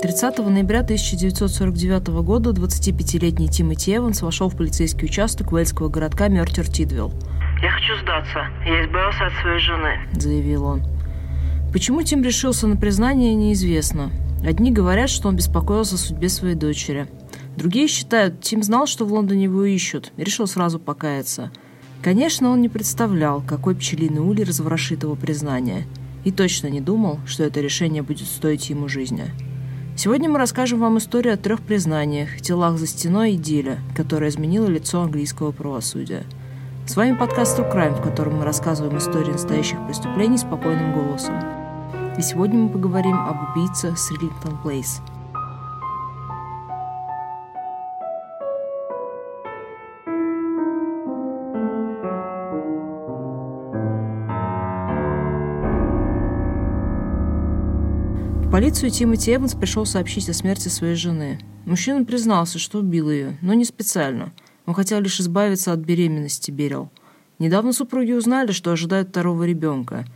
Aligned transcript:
30 0.00 0.38
ноября 0.38 0.80
1949 0.80 2.06
года 2.22 2.50
25-летний 2.50 3.48
Тимоти 3.48 3.96
Эванс 3.96 4.22
вошел 4.22 4.48
в 4.48 4.56
полицейский 4.56 5.06
участок 5.06 5.50
уэльского 5.50 5.88
городка 5.88 6.28
Мертер-Тидвилл. 6.28 7.12
«Я 7.60 7.70
хочу 7.72 7.96
сдаться. 8.00 8.46
Я 8.64 8.84
избавился 8.86 9.26
от 9.26 9.32
своей 9.42 9.58
жены»,— 9.58 9.98
заявил 10.12 10.66
он. 10.66 10.82
Почему 11.72 12.02
Тим 12.02 12.22
решился 12.22 12.68
на 12.68 12.76
признание, 12.76 13.34
неизвестно. 13.34 14.12
Одни 14.46 14.70
говорят, 14.70 15.10
что 15.10 15.26
он 15.26 15.34
беспокоился 15.34 15.96
о 15.96 15.98
судьбе 15.98 16.28
своей 16.28 16.54
дочери. 16.54 17.08
Другие 17.56 17.88
считают, 17.88 18.40
Тим 18.40 18.62
знал, 18.62 18.86
что 18.86 19.04
в 19.04 19.12
Лондоне 19.12 19.44
его 19.44 19.64
ищут, 19.64 20.12
и 20.16 20.22
решил 20.22 20.46
сразу 20.46 20.78
покаяться. 20.78 21.50
Конечно, 22.02 22.50
он 22.50 22.60
не 22.60 22.68
представлял, 22.68 23.42
какой 23.42 23.74
пчелиный 23.74 24.20
улей 24.20 24.44
разворошит 24.44 25.02
его 25.02 25.16
признание. 25.16 25.88
И 26.22 26.30
точно 26.30 26.68
не 26.68 26.80
думал, 26.80 27.18
что 27.26 27.42
это 27.42 27.60
решение 27.60 28.02
будет 28.02 28.28
стоить 28.28 28.70
ему 28.70 28.86
жизни. 28.86 29.24
Сегодня 29.98 30.30
мы 30.30 30.38
расскажем 30.38 30.78
вам 30.78 30.98
историю 30.98 31.34
о 31.34 31.36
трех 31.36 31.60
признаниях, 31.60 32.40
телах 32.40 32.78
за 32.78 32.86
стеной 32.86 33.32
и 33.32 33.36
деле, 33.36 33.80
которое 33.96 34.30
изменило 34.30 34.68
лицо 34.68 35.02
английского 35.02 35.50
правосудия. 35.50 36.22
С 36.86 36.94
вами 36.94 37.16
подкаст 37.16 37.58
True 37.58 37.68
Crime, 37.68 37.96
в 37.96 38.00
котором 38.00 38.36
мы 38.36 38.44
рассказываем 38.44 38.96
истории 38.98 39.32
настоящих 39.32 39.84
преступлений 39.88 40.38
спокойным 40.38 40.94
голосом. 40.94 41.34
И 42.16 42.22
сегодня 42.22 42.60
мы 42.60 42.68
поговорим 42.68 43.16
об 43.16 43.50
убийце 43.50 43.96
с 43.96 44.12
Риллингтон 44.12 44.62
Плейс– 44.62 45.00
полицию 58.58 58.90
Тимоти 58.90 59.36
Эванс 59.36 59.54
пришел 59.54 59.86
сообщить 59.86 60.28
о 60.28 60.32
смерти 60.32 60.66
своей 60.66 60.96
жены. 60.96 61.38
Мужчина 61.64 62.04
признался, 62.04 62.58
что 62.58 62.80
убил 62.80 63.08
ее, 63.08 63.38
но 63.40 63.54
не 63.54 63.64
специально. 63.64 64.32
Он 64.66 64.74
хотел 64.74 65.00
лишь 65.00 65.20
избавиться 65.20 65.72
от 65.72 65.78
беременности, 65.78 66.50
Берил. 66.50 66.90
Недавно 67.38 67.72
супруги 67.72 68.10
узнали, 68.10 68.50
что 68.50 68.72
ожидают 68.72 69.10
второго 69.10 69.44
ребенка. 69.44 70.06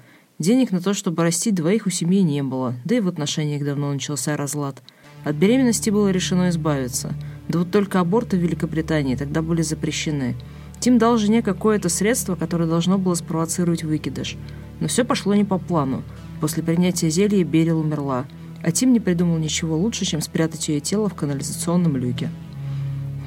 Денег 0.41 0.73
на 0.73 0.81
то, 0.81 0.93
чтобы 0.93 1.23
растить 1.23 1.55
двоих 1.55 1.87
у 1.87 1.91
семьи 1.91 2.21
не 2.23 2.43
было, 2.43 2.75
да 2.85 2.97
и 2.97 3.01
в 3.01 3.07
отношениях 3.07 3.65
давно 3.65 3.93
начался 3.93 4.37
разлад. 4.37 4.83
От 5.23 5.37
беременности 5.37 5.91
было 5.91 6.09
решено 6.09 6.49
избавиться. 6.49 7.15
Да 7.47 7.61
вот 7.61 7.71
только 7.71 8.01
аборты 8.01 8.37
в 8.37 8.41
Великобритании 8.41 9.15
тогда 9.15 9.41
были 9.41 9.63
запрещены. 9.63 10.35
Тим 10.81 10.99
дал 10.99 11.17
жене 11.17 11.43
какое-то 11.43 11.89
средство, 11.89 12.35
которое 12.35 12.67
должно 12.67 12.99
было 12.99 13.15
спровоцировать 13.15 13.85
выкидыш. 13.85 14.37
Но 14.81 14.89
все 14.89 15.05
пошло 15.05 15.33
не 15.33 15.45
по 15.45 15.59
плану. 15.59 16.03
После 16.43 16.65
принятия 16.65 17.09
зелья 17.09 17.45
Берил 17.45 17.79
умерла, 17.79 18.27
а 18.65 18.73
Тим 18.73 18.93
не 18.93 18.99
придумал 18.99 19.39
ничего 19.39 19.79
лучше, 19.79 20.05
чем 20.05 20.21
спрятать 20.21 20.69
ее 20.69 20.81
тело 20.81 21.09
в 21.09 21.15
канализационном 21.15 21.97
люке. 21.97 22.31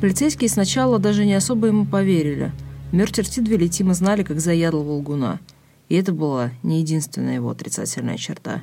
Полицейские 0.02 0.50
сначала 0.50 1.00
даже 1.00 1.26
не 1.26 1.34
особо 1.34 1.68
ему 1.68 1.86
поверили. 1.86 2.52
Мертер 2.92 3.26
Тидвилли 3.26 3.70
Тима 3.70 3.94
знали 3.94 4.24
как 4.24 4.42
заядлого 4.42 4.92
лгуна. 4.98 5.40
И 5.88 5.96
это 5.96 6.12
была 6.12 6.52
не 6.62 6.82
единственная 6.82 7.36
его 7.36 7.52
отрицательная 7.52 8.18
черта. 8.18 8.62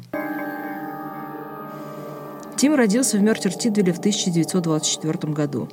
Тим 2.58 2.74
родился 2.74 3.16
в 3.16 3.22
Мертер 3.22 3.54
Тидвилле 3.54 3.94
в 3.94 4.00
1924 4.00 5.32
году. 5.32 5.70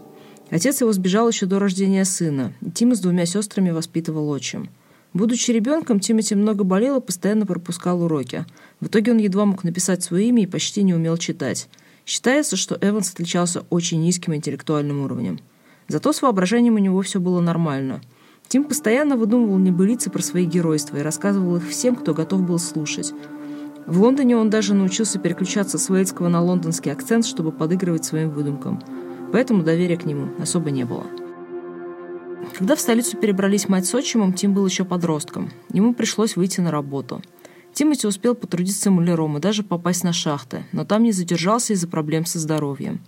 Отец 0.51 0.79
его 0.79 0.93
сбежал 0.93 1.27
еще 1.27 1.47
до 1.47 1.59
рождения 1.59 2.05
сына, 2.05 2.53
и 2.61 2.71
Тима 2.71 2.95
с 2.95 3.01
двумя 3.01 3.25
сестрами 3.25 3.71
воспитывал 3.71 4.29
отчим. 4.29 4.69
Будучи 5.13 5.51
ребенком, 5.51 5.99
Тимати 5.99 6.35
много 6.35 6.63
болел 6.63 6.97
и 6.97 7.01
постоянно 7.01 7.45
пропускал 7.45 8.03
уроки. 8.03 8.45
В 8.79 8.87
итоге 8.87 9.11
он 9.11 9.17
едва 9.17 9.45
мог 9.45 9.63
написать 9.63 10.03
свое 10.03 10.27
имя 10.27 10.43
и 10.43 10.47
почти 10.47 10.83
не 10.83 10.93
умел 10.93 11.17
читать. 11.17 11.67
Считается, 12.05 12.55
что 12.55 12.77
Эванс 12.79 13.11
отличался 13.11 13.65
очень 13.69 14.01
низким 14.01 14.35
интеллектуальным 14.35 15.01
уровнем. 15.01 15.39
Зато 15.87 16.13
с 16.13 16.21
воображением 16.21 16.75
у 16.75 16.79
него 16.79 17.01
все 17.01 17.19
было 17.19 17.41
нормально. 17.41 18.01
Тим 18.47 18.63
постоянно 18.63 19.17
выдумывал 19.17 19.57
небылицы 19.57 20.11
про 20.11 20.21
свои 20.21 20.45
геройства 20.45 20.97
и 20.97 21.01
рассказывал 21.01 21.57
их 21.57 21.67
всем, 21.67 21.95
кто 21.95 22.13
готов 22.13 22.43
был 22.43 22.59
слушать. 22.59 23.13
В 23.87 24.01
Лондоне 24.01 24.37
он 24.37 24.51
даже 24.51 24.75
научился 24.75 25.17
переключаться 25.17 25.79
с 25.79 25.89
уэльского 25.89 26.29
на 26.29 26.41
лондонский 26.41 26.91
акцент, 26.91 27.25
чтобы 27.25 27.51
подыгрывать 27.51 28.05
своим 28.05 28.29
выдумкам. 28.29 28.81
Поэтому 29.31 29.63
доверия 29.63 29.97
к 29.97 30.05
нему 30.05 30.29
особо 30.39 30.69
не 30.69 30.83
было. 30.83 31.05
Когда 32.57 32.75
в 32.75 32.79
столицу 32.79 33.17
перебрались 33.17 33.69
мать 33.69 33.85
с 33.85 33.93
отчимом, 33.93 34.33
Тим 34.33 34.53
был 34.53 34.65
еще 34.65 34.85
подростком. 34.85 35.51
Ему 35.71 35.93
пришлось 35.93 36.35
выйти 36.35 36.59
на 36.61 36.71
работу. 36.71 37.21
Тимати 37.73 38.07
успел 38.07 38.35
потрудиться 38.35 38.91
маляром 38.91 39.37
и 39.37 39.41
даже 39.41 39.63
попасть 39.63 40.03
на 40.03 40.11
шахты, 40.11 40.65
но 40.71 40.85
там 40.85 41.03
не 41.03 41.11
задержался 41.11 41.73
из-за 41.73 41.87
проблем 41.87 42.25
со 42.25 42.39
здоровьем. 42.39 42.99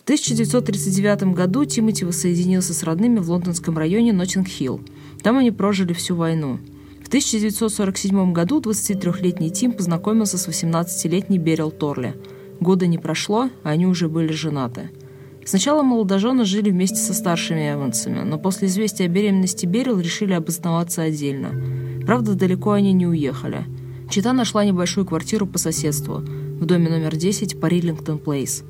В 0.00 0.02
1939 0.02 1.34
году 1.34 1.64
Тимати 1.64 2.04
воссоединился 2.04 2.74
с 2.74 2.82
родными 2.82 3.18
в 3.20 3.30
лондонском 3.30 3.78
районе 3.78 4.12
Ноттинг-Хилл. 4.12 4.80
Там 5.22 5.38
они 5.38 5.50
прожили 5.50 5.92
всю 5.92 6.16
войну. 6.16 6.58
В 7.02 7.08
1947 7.08 8.32
году 8.32 8.60
23-летний 8.60 9.50
Тим 9.50 9.72
познакомился 9.72 10.36
с 10.36 10.48
18-летней 10.48 11.38
Берил 11.38 11.70
Торли. 11.70 12.14
Года 12.60 12.86
не 12.86 12.98
прошло, 12.98 13.48
а 13.62 13.70
они 13.70 13.86
уже 13.86 14.08
были 14.08 14.32
женаты– 14.32 14.90
Сначала 15.48 15.82
молодожены 15.82 16.44
жили 16.44 16.70
вместе 16.70 16.96
со 16.96 17.14
старшими 17.14 17.72
Эвансами, 17.72 18.22
но 18.22 18.38
после 18.38 18.68
известия 18.68 19.06
о 19.06 19.08
беременности 19.08 19.64
Берил 19.64 19.98
решили 19.98 20.34
обосноваться 20.34 21.00
отдельно. 21.00 22.04
Правда, 22.04 22.34
далеко 22.34 22.72
они 22.72 22.92
не 22.92 23.06
уехали. 23.06 23.64
Чита 24.10 24.34
нашла 24.34 24.62
небольшую 24.66 25.06
квартиру 25.06 25.46
по 25.46 25.56
соседству, 25.56 26.16
в 26.18 26.66
доме 26.66 26.90
номер 26.90 27.16
10 27.16 27.58
по 27.58 27.64
Риллингтон 27.64 28.18
Плейс. 28.18 28.62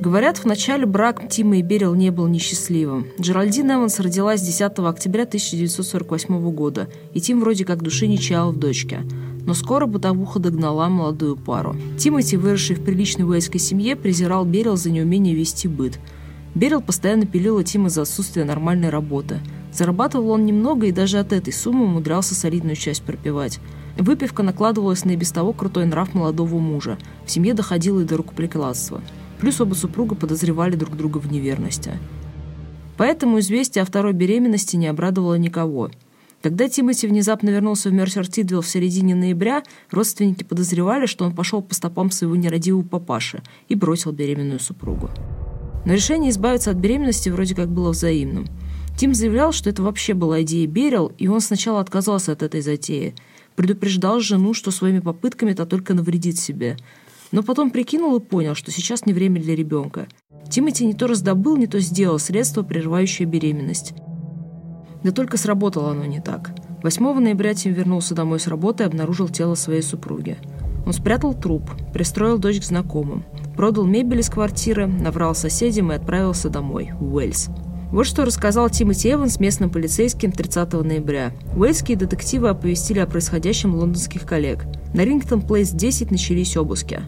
Говорят, 0.00 0.38
в 0.38 0.46
начале 0.46 0.86
брак 0.86 1.28
Тима 1.28 1.58
и 1.58 1.62
Берил 1.62 1.94
не 1.94 2.08
был 2.08 2.26
несчастливым. 2.26 3.08
Джеральдин 3.20 3.70
Эванс 3.70 4.00
родилась 4.00 4.40
10 4.40 4.78
октября 4.78 5.24
1948 5.24 6.50
года, 6.52 6.88
и 7.12 7.20
Тим 7.20 7.40
вроде 7.40 7.66
как 7.66 7.82
души 7.82 8.06
не 8.06 8.18
чаял 8.18 8.52
в 8.52 8.58
дочке– 8.58 9.02
но 9.48 9.54
скоро 9.54 9.86
бытовуха 9.86 10.40
догнала 10.40 10.90
молодую 10.90 11.34
пару. 11.34 11.74
Тимоти, 11.96 12.36
выросший 12.36 12.76
в 12.76 12.84
приличной 12.84 13.24
уэльской 13.24 13.58
семье, 13.58 13.96
презирал 13.96 14.44
Берил 14.44 14.76
за 14.76 14.90
неумение 14.90 15.34
вести 15.34 15.66
быт. 15.68 15.98
Берил 16.54 16.82
постоянно 16.82 17.24
пилила 17.24 17.64
Тима 17.64 17.88
за 17.88 18.02
отсутствие 18.02 18.44
нормальной 18.44 18.90
работы. 18.90 19.40
Зарабатывал 19.72 20.32
он 20.32 20.44
немного 20.44 20.86
и 20.86 20.92
даже 20.92 21.18
от 21.18 21.32
этой 21.32 21.54
суммы 21.54 21.86
умудрялся 21.86 22.34
солидную 22.34 22.76
часть 22.76 23.02
пропивать. 23.02 23.58
Выпивка 23.96 24.42
накладывалась 24.42 25.06
на 25.06 25.12
и 25.12 25.16
без 25.16 25.32
того 25.32 25.54
крутой 25.54 25.86
нрав 25.86 26.12
молодого 26.12 26.58
мужа. 26.58 26.98
В 27.24 27.30
семье 27.30 27.54
доходило 27.54 28.00
и 28.00 28.04
до 28.04 28.18
рукоприкладства. 28.18 29.00
Плюс 29.40 29.58
оба 29.62 29.72
супруга 29.72 30.14
подозревали 30.14 30.76
друг 30.76 30.94
друга 30.94 31.16
в 31.16 31.32
неверности. 31.32 31.92
Поэтому 32.98 33.38
известие 33.38 33.80
о 33.80 33.86
второй 33.86 34.12
беременности 34.12 34.76
не 34.76 34.88
обрадовало 34.88 35.36
никого– 35.36 35.90
когда 36.42 36.68
Тимати 36.68 37.06
внезапно 37.08 37.50
вернулся 37.50 37.90
в 37.90 37.92
Мерсер 37.92 38.28
Тидвилл 38.28 38.60
в 38.60 38.68
середине 38.68 39.14
ноября, 39.14 39.64
родственники 39.90 40.44
подозревали, 40.44 41.06
что 41.06 41.24
он 41.24 41.34
пошел 41.34 41.62
по 41.62 41.74
стопам 41.74 42.10
своего 42.10 42.36
нерадивого 42.36 42.82
папаши 42.82 43.42
и 43.68 43.74
бросил 43.74 44.12
беременную 44.12 44.60
супругу. 44.60 45.10
Но 45.84 45.92
решение 45.94 46.30
избавиться 46.30 46.70
от 46.70 46.76
беременности 46.76 47.28
вроде 47.28 47.54
как 47.54 47.68
было 47.68 47.90
взаимным. 47.90 48.46
Тим 48.96 49.14
заявлял, 49.14 49.52
что 49.52 49.70
это 49.70 49.82
вообще 49.82 50.14
была 50.14 50.42
идея 50.42 50.66
Берил, 50.66 51.12
и 51.18 51.28
он 51.28 51.40
сначала 51.40 51.80
отказался 51.80 52.32
от 52.32 52.42
этой 52.42 52.60
затеи. 52.60 53.14
Предупреждал 53.56 54.20
жену, 54.20 54.54
что 54.54 54.70
своими 54.70 55.00
попытками 55.00 55.52
это 55.52 55.66
только 55.66 55.94
навредит 55.94 56.38
себе. 56.38 56.76
Но 57.32 57.42
потом 57.42 57.70
прикинул 57.70 58.16
и 58.16 58.20
понял, 58.20 58.54
что 58.54 58.70
сейчас 58.70 59.06
не 59.06 59.12
время 59.12 59.40
для 59.40 59.56
ребенка. 59.56 60.06
Тимати 60.50 60.84
не 60.84 60.94
то 60.94 61.06
раздобыл, 61.06 61.56
не 61.56 61.66
то 61.66 61.80
сделал 61.80 62.18
средство, 62.18 62.62
прерывающее 62.62 63.26
беременность. 63.26 63.92
Да 65.08 65.12
только 65.12 65.38
сработало 65.38 65.92
оно 65.92 66.04
не 66.04 66.20
так. 66.20 66.50
8 66.82 67.18
ноября 67.20 67.54
Тим 67.54 67.72
вернулся 67.72 68.14
домой 68.14 68.38
с 68.38 68.46
работы 68.46 68.82
и 68.82 68.86
обнаружил 68.86 69.30
тело 69.30 69.54
своей 69.54 69.80
супруги. 69.80 70.36
Он 70.84 70.92
спрятал 70.92 71.32
труп, 71.32 71.70
пристроил 71.94 72.36
дочь 72.36 72.60
к 72.60 72.64
знакомым, 72.64 73.24
продал 73.56 73.86
мебель 73.86 74.20
из 74.20 74.28
квартиры, 74.28 74.86
наврал 74.86 75.34
соседям 75.34 75.90
и 75.90 75.94
отправился 75.94 76.50
домой, 76.50 76.90
в 77.00 77.14
Уэльс. 77.14 77.48
Вот 77.90 78.04
что 78.04 78.26
рассказал 78.26 78.68
Тимоти 78.68 79.10
Эванс 79.10 79.40
местным 79.40 79.70
полицейским 79.70 80.30
30 80.30 80.74
ноября. 80.74 81.32
Уэльские 81.56 81.96
детективы 81.96 82.50
оповестили 82.50 82.98
о 82.98 83.06
происходящем 83.06 83.74
лондонских 83.74 84.26
коллег. 84.26 84.66
На 84.92 85.06
Рингтон 85.06 85.40
Плейс 85.40 85.70
10 85.70 86.10
начались 86.10 86.54
обыски. 86.58 87.00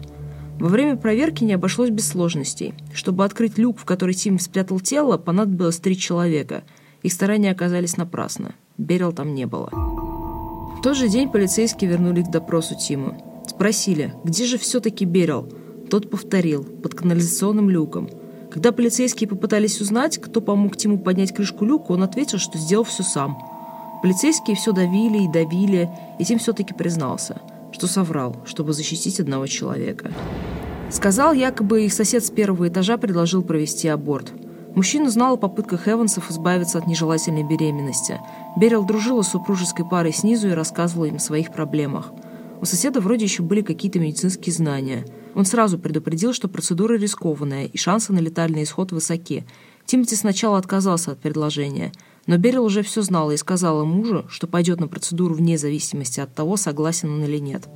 Во 0.59 0.69
время 0.69 0.97
проверки 0.97 1.43
не 1.43 1.53
обошлось 1.53 1.91
без 1.91 2.07
сложностей. 2.07 2.73
Чтобы 2.95 3.25
открыть 3.25 3.59
люк, 3.59 3.77
в 3.77 3.85
который 3.85 4.15
Тим 4.15 4.39
спрятал 4.39 4.79
тело, 4.79 5.19
понадобилось 5.19 5.77
три 5.77 5.95
человека– 5.95 6.63
их 7.03 7.13
старания 7.13 7.51
оказались 7.51 7.97
напрасно. 7.97 8.55
Берил 8.77 9.11
там 9.11 9.33
не 9.33 9.45
было. 9.45 9.69
В 9.71 10.81
тот 10.81 10.97
же 10.97 11.07
день 11.07 11.29
полицейские 11.29 11.91
вернулись 11.91 12.27
к 12.27 12.31
допросу 12.31 12.75
Тима. 12.75 13.17
Спросили, 13.47 14.13
где 14.23 14.45
же 14.45 14.57
все-таки 14.57 15.05
Берил? 15.05 15.47
Тот 15.89 16.09
повторил, 16.09 16.63
под 16.63 16.95
канализационным 16.95 17.69
люком. 17.69 18.09
Когда 18.51 18.71
полицейские 18.71 19.27
попытались 19.27 19.79
узнать, 19.79 20.17
кто 20.17 20.41
помог 20.41 20.77
Тиму 20.77 20.99
поднять 20.99 21.33
крышку 21.33 21.65
люка, 21.65 21.91
он 21.91 22.03
ответил, 22.03 22.37
что 22.37 22.57
сделал 22.57 22.83
все 22.83 23.03
сам. 23.03 23.37
Полицейские 24.01 24.55
все 24.55 24.71
давили 24.71 25.23
и 25.23 25.31
давили, 25.31 25.89
и 26.19 26.25
Тим 26.25 26.39
все-таки 26.39 26.73
признался, 26.73 27.41
что 27.71 27.87
соврал, 27.87 28.37
чтобы 28.45 28.73
защитить 28.73 29.19
одного 29.19 29.47
человека. 29.47 30.11
Сказал, 30.89 31.33
якобы 31.33 31.85
их 31.85 31.93
сосед 31.93 32.25
с 32.25 32.29
первого 32.29 32.67
этажа 32.67 32.97
предложил 32.97 33.43
провести 33.43 33.87
аборт. 33.87 34.33
Мужчина 34.75 35.09
знал 35.09 35.33
о 35.33 35.37
попытках 35.37 35.87
Эвансов 35.89 36.31
избавиться 36.31 36.77
от 36.77 36.87
нежелательной 36.87 37.43
беременности. 37.43 38.21
Берил 38.55 38.85
дружила 38.85 39.21
с 39.21 39.29
супружеской 39.29 39.85
парой 39.85 40.13
снизу 40.13 40.47
и 40.47 40.53
рассказывала 40.53 41.05
им 41.05 41.17
о 41.17 41.19
своих 41.19 41.51
проблемах. 41.51 42.11
У 42.61 42.65
соседа 42.65 43.01
вроде 43.01 43.25
еще 43.25 43.43
были 43.43 43.61
какие-то 43.61 43.99
медицинские 43.99 44.53
знания. 44.53 45.05
Он 45.35 45.43
сразу 45.45 45.77
предупредил, 45.77 46.31
что 46.31 46.47
процедура 46.47 46.97
рискованная 46.97 47.65
и 47.65 47.77
шансы 47.77 48.13
на 48.13 48.19
летальный 48.19 48.63
исход 48.63 48.91
высоки. 48.93 49.45
Тимати 49.85 50.15
сначала 50.15 50.57
отказался 50.57 51.11
от 51.11 51.19
предложения, 51.19 51.91
но 52.27 52.37
Берил 52.37 52.63
уже 52.63 52.81
все 52.81 53.01
знала 53.01 53.31
и 53.31 53.37
сказала 53.37 53.83
мужу, 53.83 54.25
что 54.29 54.47
пойдет 54.47 54.79
на 54.79 54.87
процедуру 54.87 55.33
вне 55.33 55.57
зависимости 55.57 56.19
от 56.19 56.33
того, 56.33 56.55
согласен 56.55 57.09
он 57.09 57.23
или 57.23 57.39
нет. 57.39 57.67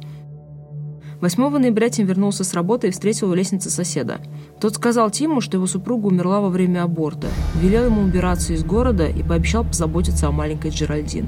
8 1.22 1.58
ноября 1.58 1.90
Тим 1.90 2.08
вернулся 2.08 2.44
с 2.44 2.54
работы 2.54 2.88
и 2.88 2.92
встретил 2.92 3.30
у 3.30 3.34
лестницы 3.34 3.70
соседа. 3.70 4.20
Тот 4.60 4.76
сказал 4.76 5.10
Тиму, 5.10 5.40
что 5.40 5.56
его 5.58 5.66
супруга 5.66 6.08
умерла 6.08 6.42
во 6.42 6.50
время 6.50 6.84
аборта, 6.84 7.28
велел 7.62 7.86
ему 7.86 8.02
убираться 8.02 8.54
из 8.54 8.66
города 8.66 9.08
и 9.08 9.24
пообещал 9.24 9.64
позаботиться 9.64 10.28
о 10.28 10.32
маленькой 10.32 10.72
Джеральдин. 10.72 11.28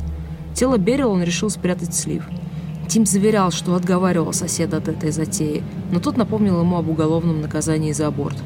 Тело 0.54 0.78
Берила 0.78 1.12
он 1.12 1.24
решил 1.24 1.50
спрятать 1.50 1.96
слив. 1.96 2.28
Тим 2.90 3.06
заверял, 3.06 3.52
что 3.52 3.76
отговаривал 3.76 4.34
соседа 4.34 4.78
от 4.78 4.90
этой 4.90 5.12
затеи, 5.12 5.64
но 5.92 6.00
тот 6.00 6.18
напомнил 6.18 6.60
ему 6.60 6.78
об 6.78 6.90
уголовном 6.90 7.42
наказании 7.42 7.94
за 7.94 8.08
аборт. 8.08 8.38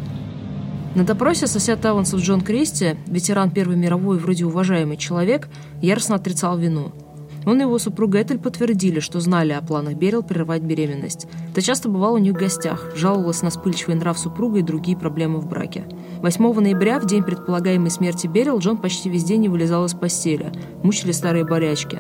На 0.93 1.03
допросе 1.05 1.47
сосед 1.47 1.83
Эвансов 1.85 2.21
Джон 2.21 2.41
Кристи, 2.41 2.97
ветеран 3.07 3.49
Первой 3.49 3.77
мировой 3.77 4.17
и 4.17 4.19
вроде 4.19 4.45
уважаемый 4.45 4.97
человек, 4.97 5.47
яростно 5.81 6.15
отрицал 6.15 6.57
вину– 6.57 6.91
он 7.45 7.59
и 7.59 7.63
его 7.63 7.79
супруга 7.79 8.21
Этель 8.21 8.37
подтвердили, 8.37 8.99
что 8.99 9.19
знали 9.19 9.51
о 9.51 9.61
планах 9.61 9.95
Берил 9.95 10.21
прервать 10.21 10.61
беременность. 10.61 11.27
Та 11.55 11.61
часто 11.61 11.89
бывал 11.89 12.13
у 12.13 12.17
них 12.17 12.33
в 12.33 12.37
гостях, 12.37 12.95
жаловалась 12.95 13.41
на 13.41 13.49
вспыльчивый 13.49 13.95
нрав 13.95 14.19
супруга 14.19 14.59
и 14.59 14.63
другие 14.63 14.95
проблемы 14.95 15.39
в 15.39 15.47
браке. 15.47 15.85
8 16.21 16.53
ноября, 16.59 16.99
в 16.99 17.07
день 17.07 17.23
предполагаемой 17.23 17.89
смерти 17.89 18.27
Берил, 18.27 18.59
Джон 18.59 18.77
почти 18.77 19.09
весь 19.09 19.23
день 19.23 19.41
не 19.41 19.49
вылезал 19.49 19.85
из 19.85 19.93
постели. 19.93 20.51
Мучили 20.83 21.11
старые 21.11 21.45
борячки. 21.45 21.99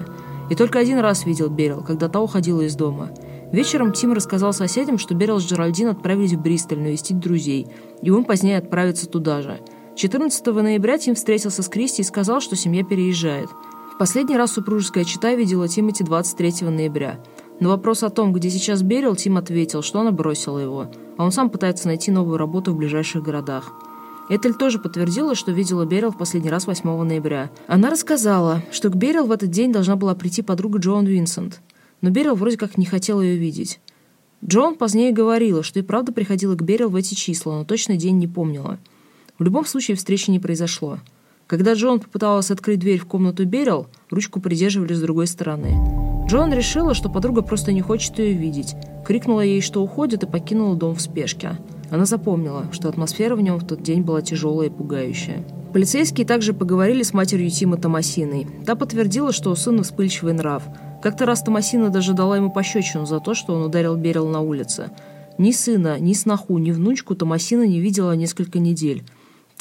И 0.51 0.55
только 0.55 0.79
один 0.79 0.99
раз 0.99 1.25
видел 1.25 1.49
Берил, 1.49 1.81
когда 1.81 2.07
та 2.07 2.21
уходила 2.21 2.61
из 2.61 2.75
дома. 2.75 3.09
Вечером 3.51 3.93
Тим 3.93 4.13
рассказал 4.13 4.53
соседям, 4.53 4.97
что 4.97 5.15
Берил 5.15 5.39
с 5.39 5.45
Джеральдин 5.45 5.87
отправились 5.87 6.33
в 6.33 6.41
Бристоль 6.41 6.79
навестить 6.79 7.19
друзей, 7.19 7.67
и 8.01 8.09
он 8.11 8.25
позднее 8.25 8.57
отправится 8.57 9.09
туда 9.09 9.41
же. 9.41 9.59
14 9.95 10.45
ноября 10.45 10.97
Тим 10.99 11.15
встретился 11.15 11.63
с 11.63 11.67
Кристи 11.67 12.01
и 12.01 12.05
сказал, 12.05 12.41
что 12.41 12.55
семья 12.55 12.83
переезжает– 12.83 13.49
Последний 14.01 14.35
раз 14.35 14.53
супружеская 14.53 15.03
чита 15.03 15.35
видела 15.35 15.67
Тимати 15.67 16.03
23 16.03 16.67
ноября. 16.67 17.23
На 17.59 17.69
вопрос 17.69 18.01
о 18.01 18.09
том, 18.09 18.33
где 18.33 18.49
сейчас 18.49 18.81
Берил, 18.81 19.15
Тим 19.15 19.37
ответил, 19.37 19.83
что 19.83 19.99
она 19.99 20.11
бросила 20.11 20.57
его, 20.57 20.91
а 21.17 21.23
он 21.23 21.31
сам 21.31 21.51
пытается 21.51 21.85
найти 21.85 22.09
новую 22.09 22.37
работу 22.37 22.73
в 22.73 22.77
ближайших 22.77 23.21
городах. 23.21 23.71
Этель 24.27 24.55
тоже 24.55 24.79
подтвердила, 24.79 25.35
что 25.35 25.51
видела 25.51 25.85
Берил 25.85 26.09
в 26.09 26.17
последний 26.17 26.49
раз 26.49 26.65
8 26.65 27.03
ноября. 27.03 27.51
Она 27.67 27.91
рассказала, 27.91 28.63
что 28.71 28.89
к 28.89 28.95
Берил 28.95 29.27
в 29.27 29.31
этот 29.31 29.51
день 29.51 29.71
должна 29.71 29.95
была 29.95 30.15
прийти 30.15 30.41
подруга 30.41 30.79
Джоан 30.79 31.05
Винсент, 31.05 31.61
но 32.01 32.09
Берил 32.09 32.33
вроде 32.33 32.57
как 32.57 32.79
не 32.79 32.87
хотела 32.87 33.21
ее 33.21 33.37
видеть. 33.37 33.79
Джоан 34.43 34.77
позднее 34.77 35.11
говорила, 35.11 35.61
что 35.61 35.77
и 35.77 35.83
правда 35.83 36.11
приходила 36.11 36.55
к 36.55 36.63
Берил 36.63 36.89
в 36.89 36.95
эти 36.95 37.13
числа, 37.13 37.59
но 37.59 37.65
точный 37.65 37.97
день 37.97 38.17
не 38.17 38.27
помнила. 38.27 38.79
В 39.37 39.43
любом 39.43 39.63
случае 39.63 39.95
встречи 39.95 40.31
не 40.31 40.39
произошло. 40.39 40.97
Когда 41.51 41.73
Джон 41.73 41.99
попыталась 41.99 42.49
открыть 42.49 42.79
дверь 42.79 42.97
в 42.97 43.05
комнату 43.05 43.45
Берил, 43.45 43.87
ручку 44.09 44.39
придерживали 44.39 44.93
с 44.93 45.01
другой 45.01 45.27
стороны. 45.27 45.75
Джон 46.25 46.53
решила, 46.53 46.93
что 46.93 47.09
подруга 47.09 47.41
просто 47.41 47.73
не 47.73 47.81
хочет 47.81 48.17
ее 48.19 48.31
видеть, 48.31 48.73
крикнула 49.05 49.41
ей, 49.41 49.59
что 49.59 49.83
уходит, 49.83 50.23
и 50.23 50.27
покинула 50.27 50.77
дом 50.77 50.95
в 50.95 51.01
спешке. 51.01 51.57
Она 51.89 52.05
запомнила, 52.05 52.67
что 52.71 52.87
атмосфера 52.87 53.35
в 53.35 53.41
нем 53.41 53.57
в 53.57 53.67
тот 53.67 53.83
день 53.83 54.01
была 54.01 54.21
тяжелая 54.21 54.69
и 54.69 54.71
пугающая. 54.71 55.43
Полицейские 55.73 56.25
также 56.25 56.53
поговорили 56.53 57.03
с 57.03 57.13
матерью 57.13 57.49
Тима 57.49 57.75
Томасиной. 57.75 58.47
Та 58.65 58.75
подтвердила, 58.75 59.33
что 59.33 59.51
у 59.51 59.55
сына 59.57 59.83
вспыльчивый 59.83 60.31
нрав. 60.31 60.63
Как-то 61.03 61.25
раз 61.25 61.43
Томасина 61.43 61.89
даже 61.89 62.13
дала 62.13 62.37
ему 62.37 62.49
пощечину 62.49 63.05
за 63.05 63.19
то, 63.19 63.33
что 63.33 63.53
он 63.53 63.63
ударил 63.63 63.97
Берил 63.97 64.29
на 64.29 64.39
улице. 64.39 64.91
Ни 65.37 65.51
сына, 65.51 65.99
ни 65.99 66.13
сноху, 66.13 66.57
ни 66.59 66.71
внучку 66.71 67.13
Томасина 67.13 67.67
не 67.67 67.81
видела 67.81 68.15
несколько 68.15 68.59
недель. 68.59 69.03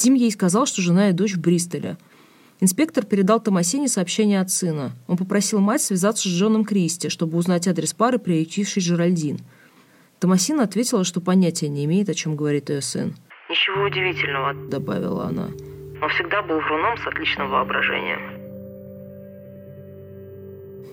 Тим 0.01 0.15
ей 0.15 0.31
сказал, 0.31 0.65
что 0.65 0.81
жена 0.81 1.09
и 1.09 1.13
дочь 1.13 1.35
в 1.35 1.39
Бристоле. 1.39 1.95
Инспектор 2.59 3.05
передал 3.05 3.39
Томасине 3.39 3.87
сообщение 3.87 4.41
от 4.41 4.49
сына. 4.49 4.93
Он 5.07 5.15
попросил 5.15 5.59
мать 5.59 5.83
связаться 5.83 6.27
с 6.27 6.31
Джоном 6.31 6.65
Кристи, 6.65 7.09
чтобы 7.09 7.37
узнать 7.37 7.67
адрес 7.67 7.93
пары, 7.93 8.17
приютившей 8.17 8.81
Жеральдин. 8.81 9.41
Томасина 10.17 10.63
ответила, 10.63 11.03
что 11.03 11.21
понятия 11.21 11.69
не 11.69 11.85
имеет, 11.85 12.09
о 12.09 12.15
чем 12.15 12.35
говорит 12.35 12.71
ее 12.71 12.81
сын. 12.81 13.13
«Ничего 13.47 13.83
удивительного»,— 13.83 14.55
добавила 14.71 15.25
она. 15.25 15.49
«Он 16.01 16.09
всегда 16.09 16.41
был 16.41 16.59
вруном 16.61 16.97
с 16.97 17.05
отличным 17.05 17.51
воображением». 17.51 18.41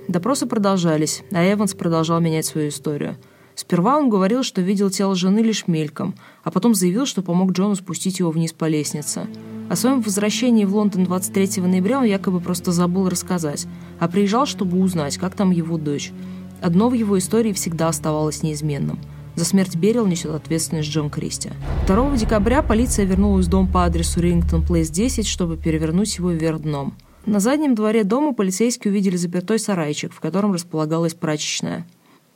Допросы 0.07 0.47
продолжались, 0.47 1.23
а 1.33 1.51
Эванс 1.51 1.73
продолжал 1.73 2.21
менять 2.21 2.45
свою 2.45 2.69
историю– 2.69 3.17
Сперва 3.59 3.99
он 3.99 4.09
говорил, 4.09 4.45
что 4.45 4.61
видел 4.61 4.89
тело 4.89 5.17
жены 5.17 5.41
лишь 5.41 5.67
мельком, 5.67 6.15
а 6.45 6.53
потом 6.53 6.77
заявил, 6.77 7.07
что 7.07 7.23
помог 7.23 7.51
Джону 7.51 7.75
спустить 7.75 8.21
его 8.21 8.31
вниз 8.31 8.53
по 8.53 8.67
лестнице. 8.67 9.27
О 9.69 9.75
своем 9.75 10.01
возвращении 10.01 10.65
в 10.65 10.77
Лондон 10.77 11.03
23 11.03 11.63
ноября 11.63 11.99
он 11.99 12.05
якобы 12.05 12.39
просто 12.39 12.71
забыл 12.71 13.09
рассказать, 13.09 13.67
а 13.99 14.07
приезжал, 14.07 14.47
чтобы 14.47 14.79
узнать, 14.79 15.19
как 15.19 15.35
там 15.35 15.51
его 15.51 15.77
дочь. 15.77 16.13
Одно 16.61 16.89
в 16.89 16.93
его 16.93 17.19
истории 17.19 17.53
всегда 17.53 17.89
оставалось 17.89 18.45
неизменным. 18.45 19.01
За 19.35 19.45
смерть 19.45 19.75
Берил 19.75 20.07
несет 20.07 20.37
ответственность 20.37 20.91
Джон 20.91 21.11
Кристи. 21.11 21.51
2 21.89 22.17
декабря 22.17 22.63
полиция 22.63 23.07
вернулась 23.07 23.47
в 23.47 23.51
дом 23.51 23.67
по 23.67 23.85
адресу 23.85 24.21
Рингтон 24.21 24.65
Плейс 24.65 24.89
10, 24.89 25.27
чтобы 25.27 25.57
перевернуть 25.57 26.17
его 26.17 26.31
вверх 26.31 26.61
дном. 26.61 26.95
На 27.27 27.41
заднем 27.41 27.75
дворе 27.75 28.05
дома 28.05 28.35
полицейские 28.35 28.93
увидели 28.93 29.17
запертой 29.17 29.59
сарайчик, 29.59 30.13
в 30.13 30.21
котором 30.21 30.53
располагалась 30.53 31.15
прачечная. 31.15 31.85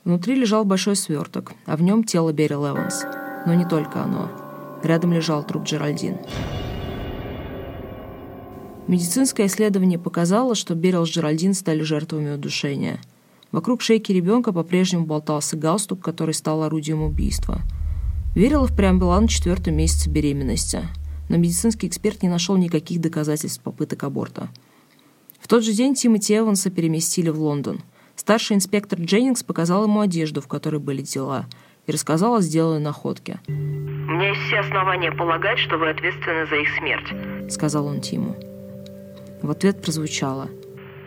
Внутри 0.05 0.35
лежал 0.35 0.65
большой 0.65 0.97
сверток, 0.97 1.53
а 1.65 1.77
в 1.77 1.81
нем 1.81 2.03
тело 2.03 2.33
Берил 2.33 2.67
Эванс. 2.67 3.05
Но 3.45 3.53
не 3.53 3.65
только 3.65 4.03
оно. 4.03 4.29
Рядом 4.83 5.13
лежал 5.13 5.45
труп 5.45 5.63
Джеральдин. 5.63 6.17
Медицинское 8.87 9.45
исследование 9.45 9.97
показало, 9.97 10.55
что 10.55 10.75
Берил 10.75 11.05
с 11.05 11.09
Джеральдин 11.09 11.53
стали 11.53 11.83
жертвами 11.83 12.31
удушения. 12.31 12.99
Вокруг 13.53 13.81
шейки 13.81 14.11
ребенка 14.11 14.51
по-прежнему 14.51 15.05
болтался 15.05 15.55
галстук, 15.55 16.01
который 16.01 16.33
стал 16.33 16.63
орудием 16.63 17.01
убийства. 17.01 17.61
Верила 18.35 18.67
впрямь 18.67 18.97
была 18.97 19.21
на 19.21 19.29
четвертом 19.29 19.75
месяце 19.75 20.09
беременности, 20.09 20.81
но 21.29 21.37
медицинский 21.37 21.87
эксперт 21.87 22.23
не 22.23 22.29
нашел 22.29 22.57
никаких 22.57 22.99
доказательств 22.99 23.61
попыток 23.61 24.03
аборта. 24.03 24.49
В 25.39 25.47
тот 25.47 25.63
же 25.63 25.71
день 25.71 25.95
Тимоти 25.95 26.35
Эванса 26.35 26.69
переместили 26.69 27.29
в 27.29 27.39
Лондон– 27.39 27.79
Старший 28.15 28.55
инспектор 28.55 28.99
Дженнингс 28.99 29.43
показал 29.43 29.83
ему 29.83 30.01
одежду, 30.01 30.41
в 30.41 30.47
которой 30.47 30.79
были 30.79 31.01
дела, 31.01 31.45
и 31.87 31.91
рассказал 31.91 32.35
о 32.35 32.41
сделанной 32.41 32.79
находке. 32.79 33.39
«У 33.47 33.51
меня 33.51 34.29
есть 34.29 34.41
все 34.41 34.59
основания 34.59 35.11
полагать, 35.11 35.57
что 35.57 35.77
вы 35.77 35.89
ответственны 35.89 36.45
за 36.47 36.55
их 36.57 36.67
смерть»,— 36.77 37.51
сказал 37.51 37.87
он 37.87 38.01
Тиму. 38.01 38.35
В 39.41 39.49
ответ 39.51 39.81
прозвучало. 39.81 40.49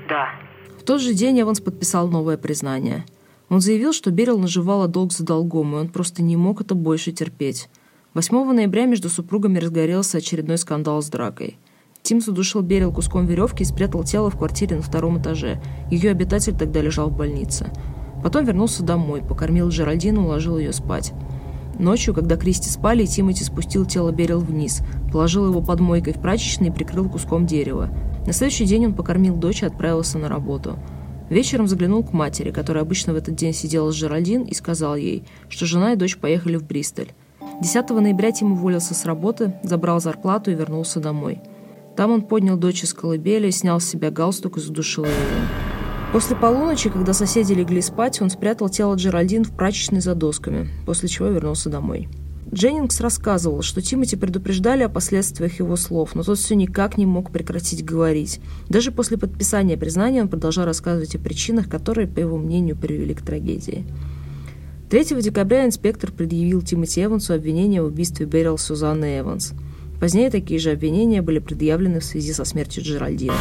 «Да». 0.09 0.31
В 0.79 0.83
тот 0.83 1.01
же 1.01 1.15
день 1.15 1.41
Эванс 1.41 1.61
подписал 1.61 2.09
новое 2.09 2.37
признание. 2.37 3.05
Он 3.49 3.61
заявил, 3.61 3.93
что 3.93 4.11
Берил 4.11 4.39
наживала 4.39 4.89
долг 4.89 5.13
за 5.13 5.25
долгом, 5.25 5.75
и 5.75 5.79
он 5.79 5.89
просто 5.89 6.23
не 6.23 6.37
мог 6.37 6.61
это 6.61 6.75
больше 6.75 7.13
терпеть. 7.13 7.69
8 8.15 8.53
ноября 8.53 8.87
между 8.87 9.09
супругами 9.09 9.59
разгорелся 9.59 10.19
очередной 10.19 10.59
скандал 10.59 11.03
с 11.03 11.09
дракой. 11.09 11.59
Тим 12.07 12.21
задушил 12.21 12.63
Берил 12.63 12.93
куском 12.93 13.27
веревки 13.27 13.65
и 13.65 13.67
спрятал 13.67 14.05
тело 14.05 14.31
в 14.31 14.39
квартире 14.39 14.77
на 14.77 14.83
втором 14.83 15.19
этаже. 15.19 15.61
Ее 15.91 16.13
обитатель 16.13 16.57
тогда 16.57 16.81
лежал 16.81 17.11
в 17.11 17.17
больнице. 17.17 17.67
Потом 18.23 18.45
вернулся 18.45 18.85
домой, 18.85 19.23
покормил 19.23 19.71
Джеральдину, 19.71 20.23
уложил 20.23 20.57
ее 20.57 20.73
спать. 20.73 21.13
Ночью, 21.81 22.15
когда 22.15 22.37
Кристи 22.37 22.71
спали, 22.71 23.07
Тимати 23.07 23.43
спустил 23.43 23.85
тело 23.87 24.13
Берил 24.13 24.39
вниз, 24.39 24.83
положил 25.11 25.49
его 25.49 25.61
под 25.61 25.81
мойкой 25.81 26.13
в 26.13 26.21
прачечной 26.21 26.69
и 26.69 26.71
прикрыл 26.71 27.09
куском 27.09 27.45
дерева. 27.45 27.91
На 28.25 28.33
следующий 28.33 28.67
день 28.67 28.87
он 28.87 28.95
покормил 28.95 29.35
дочь 29.35 29.65
и 29.65 29.67
отправился 29.67 30.17
на 30.19 30.29
работу. 30.29 30.79
Вечером 31.29 31.67
заглянул 31.67 32.05
к 32.05 32.13
матери, 32.13 32.53
которая 32.53 32.85
обычно 32.85 33.15
в 33.15 33.17
этот 33.17 33.35
день 33.35 33.53
сидела 33.53 33.91
с 33.91 33.97
Джеральдин, 33.97 34.45
и 34.45 34.55
сказал 34.55 34.95
ей, 34.95 35.25
что 35.49 35.67
жена 35.67 35.95
и 35.95 35.97
дочь 35.97 36.19
поехали 36.19 36.55
в 36.55 36.65
Бристоль. 36.65 37.09
10 37.61 37.91
ноября 37.91 38.31
Тим 38.31 38.53
уволился 38.53 38.95
с 38.95 39.05
работы, 39.07 39.55
забрал 39.65 40.01
зарплату 40.01 40.53
и 40.53 40.55
вернулся 40.55 41.01
домой. 41.01 41.43
Там 41.97 42.11
он 42.11 42.23
поднял 42.23 42.57
дочь 42.57 42.85
из 42.85 42.93
колыбели, 42.93 43.51
снял 43.51 43.81
с 43.81 43.87
себя 43.87 44.11
галстук 44.11 44.59
и 44.59 44.61
задушил 44.61 45.05
ее. 45.05 45.13
После 46.13 46.37
полуночи, 46.37 46.91
когда 46.91 47.13
соседи 47.13 47.53
легли 47.53 47.81
спать, 47.81 48.21
он 48.23 48.31
спрятал 48.31 48.69
тело 48.69 48.95
Джеральдин 48.95 49.45
в 49.45 49.57
прачечной 49.57 50.01
за 50.01 50.15
досками, 50.15 50.69
после 50.85 51.09
чего 51.09 51.29
вернулся 51.29 51.71
домой. 51.71 52.09
Дженнингс 52.53 53.01
рассказывал, 53.01 53.63
что 53.63 53.83
Тимоти 53.83 54.15
предупреждали 54.15 54.85
о 54.85 54.89
последствиях 54.89 55.59
его 55.59 55.75
слов, 55.75 56.15
но 56.15 56.23
тот 56.23 56.39
все 56.39 56.55
никак 56.55 56.97
не 56.97 57.05
мог 57.05 57.33
прекратить 57.33 57.85
говорить. 57.85 58.41
Даже 58.69 58.93
после 58.93 59.19
подписания 59.19 59.77
признания 59.77 60.23
он 60.23 60.29
продолжал 60.29 60.65
рассказывать 60.65 61.17
о 61.17 61.19
причинах, 61.19 61.69
которые, 61.69 62.07
по 62.07 62.21
его 62.21 62.37
мнению, 62.37 62.77
привели 62.77 63.15
к 63.15 63.23
трагедии. 63.23 63.85
3 64.91 65.21
декабря 65.21 65.67
инспектор 65.67 66.13
предъявил 66.13 66.63
Тимоти 66.63 67.03
Эвансу 67.03 67.35
обвинение 67.35 67.83
в 67.83 67.87
убийстве 67.87 68.27
Берил 68.27 68.59
Сузанны 68.59 69.19
Эванс. 69.19 69.53
Позднее 70.01 70.31
такие 70.31 70.61
же 70.61 70.71
обвинения 70.71 71.23
были 71.23 71.39
предъявлены 71.39 72.01
в 72.01 72.05
связи 72.05 72.33
со 72.33 72.45
смертью 72.45 72.83
Джеральдина. 72.83 73.35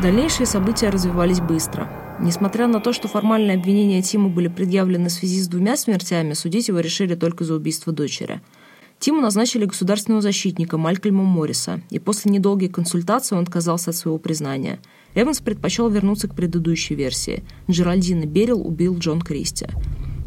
Дальнейшие 0.00 0.46
события 0.46 0.88
развивались 0.88 1.40
быстро. 1.40 1.88
Несмотря 2.20 2.66
на 2.66 2.80
то, 2.80 2.92
что 2.92 3.08
формальные 3.08 3.56
обвинения 3.56 4.02
Тиму 4.02 4.30
были 4.30 4.48
предъявлены 4.48 5.08
в 5.08 5.12
связи 5.12 5.40
с 5.40 5.48
двумя 5.48 5.76
смертями, 5.76 6.32
судить 6.32 6.68
его 6.68 6.80
решили 6.80 7.14
только 7.14 7.44
за 7.44 7.54
убийство 7.54 7.92
дочери. 7.92 8.40
Тиму 8.98 9.20
назначили 9.20 9.66
государственного 9.66 10.22
защитника 10.22 10.78
Малькольма 10.78 11.24
Морриса, 11.24 11.82
и 11.90 11.98
после 11.98 12.30
недолгой 12.30 12.68
консультации 12.68 13.34
он 13.34 13.42
отказался 13.42 13.90
от 13.90 13.96
своего 13.96 14.18
признания. 14.18 14.78
Эванс 15.14 15.40
предпочел 15.40 15.88
вернуться 15.90 16.28
к 16.28 16.34
предыдущей 16.34 16.94
версии. 16.94 17.44
Джеральдина 17.70 18.24
Берил 18.24 18.66
убил 18.66 18.96
Джон 18.98 19.20
Кристи. 19.20 19.66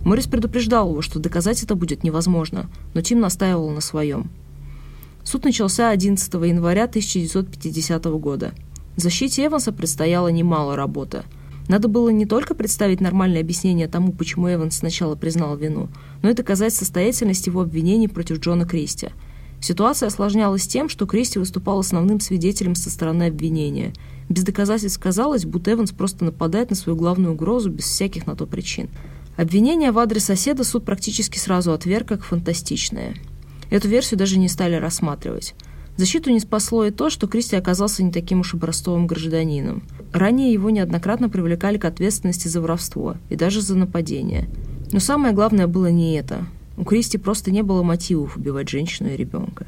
Моррис 0.06 0.28
предупреждал 0.28 0.92
его, 0.92 1.02
что 1.02 1.20
доказать 1.20 1.64
это 1.64 1.76
будет 1.76 2.04
невозможно, 2.04 2.70
но 2.94 3.02
Тим 3.02 3.20
настаивал 3.20 3.70
на 3.72 3.82
своем. 3.82 4.30
Суд 5.28 5.44
начался 5.44 5.90
11 5.90 6.34
января 6.36 6.86
1950 6.86 8.06
года. 8.06 8.54
Защите 8.96 9.46
Эванса 9.46 9.74
предстояло 9.74 10.30
немало 10.30 10.78
работы– 10.78 11.24
надо 11.68 11.90
было 11.90 12.08
не 12.08 12.26
только 12.26 12.56
представить 12.56 13.02
нормальное 13.02 13.42
объяснение 13.42 13.90
тому, 13.90 14.14
почему 14.14 14.50
Эванс 14.50 14.78
сначала 14.78 15.16
признал 15.16 15.58
вину, 15.58 15.90
но 16.22 16.30
и 16.30 16.34
доказать 16.34 16.74
состоятельность 16.74 17.46
его 17.46 17.60
обвинений 17.60 18.08
против 18.08 18.40
Джона 18.40 18.66
Кристи. 18.66 19.10
Ситуация 19.60 20.08
осложнялась 20.08 20.66
тем, 20.66 20.88
что 20.88 21.06
Кристи 21.06 21.40
выступал 21.40 21.80
основным 21.80 22.22
свидетелем 22.22 22.74
со 22.74 22.90
стороны 22.90 23.24
обвинения. 23.24 23.92
Без 24.30 24.44
доказательств 24.44 25.02
казалось, 25.02 25.44
будто 25.44 25.74
Эванс 25.74 25.92
просто 25.92 26.24
нападает 26.24 26.70
на 26.70 26.78
свою 26.78 26.98
главную 26.98 27.34
угрозу 27.34 27.70
без 27.70 27.84
всяких 27.84 28.28
на 28.28 28.36
то 28.38 28.46
причин. 28.46 28.88
Обвинение 29.36 29.92
в 29.92 30.00
адрес 30.00 30.24
соседа 30.24 30.64
суд 30.64 30.86
практически 30.86 31.38
сразу 31.38 31.74
отверг 31.74 32.08
как 32.08 32.24
фантастичное. 32.24 33.14
Эту 33.70 33.88
версию 33.88 34.18
даже 34.18 34.38
не 34.40 34.48
стали 34.48 34.76
рассматривать. 34.76 35.56
Защиту 35.98 36.30
не 36.30 36.40
спасло 36.40 36.86
и 36.86 36.92
то, 36.92 37.10
что 37.10 37.28
Кристи 37.28 37.56
оказался 37.56 38.04
не 38.04 38.12
таким 38.12 38.42
уж 38.42 38.54
образцовым 38.54 39.08
гражданином. 39.08 39.82
Ранее 40.14 40.54
его 40.54 40.70
неоднократно 40.70 41.28
привлекали 41.28 41.80
к 41.80 41.86
ответственности 41.86 42.48
за 42.48 42.62
воровство 42.62 43.16
и 43.30 43.36
даже 43.36 43.62
за 43.62 43.76
нападение. 43.76 44.48
Но 44.92 45.00
самое 45.00 45.34
главное 45.34 45.66
было 45.66 45.88
не 45.88 46.16
это. 46.16 46.46
У 46.78 46.84
Кристи 46.84 47.18
просто 47.18 47.50
не 47.50 47.64
было 47.64 47.82
мотивов 47.82 48.38
убивать 48.38 48.70
женщину 48.70 49.10
и 49.10 49.18
ребенка. 49.18 49.66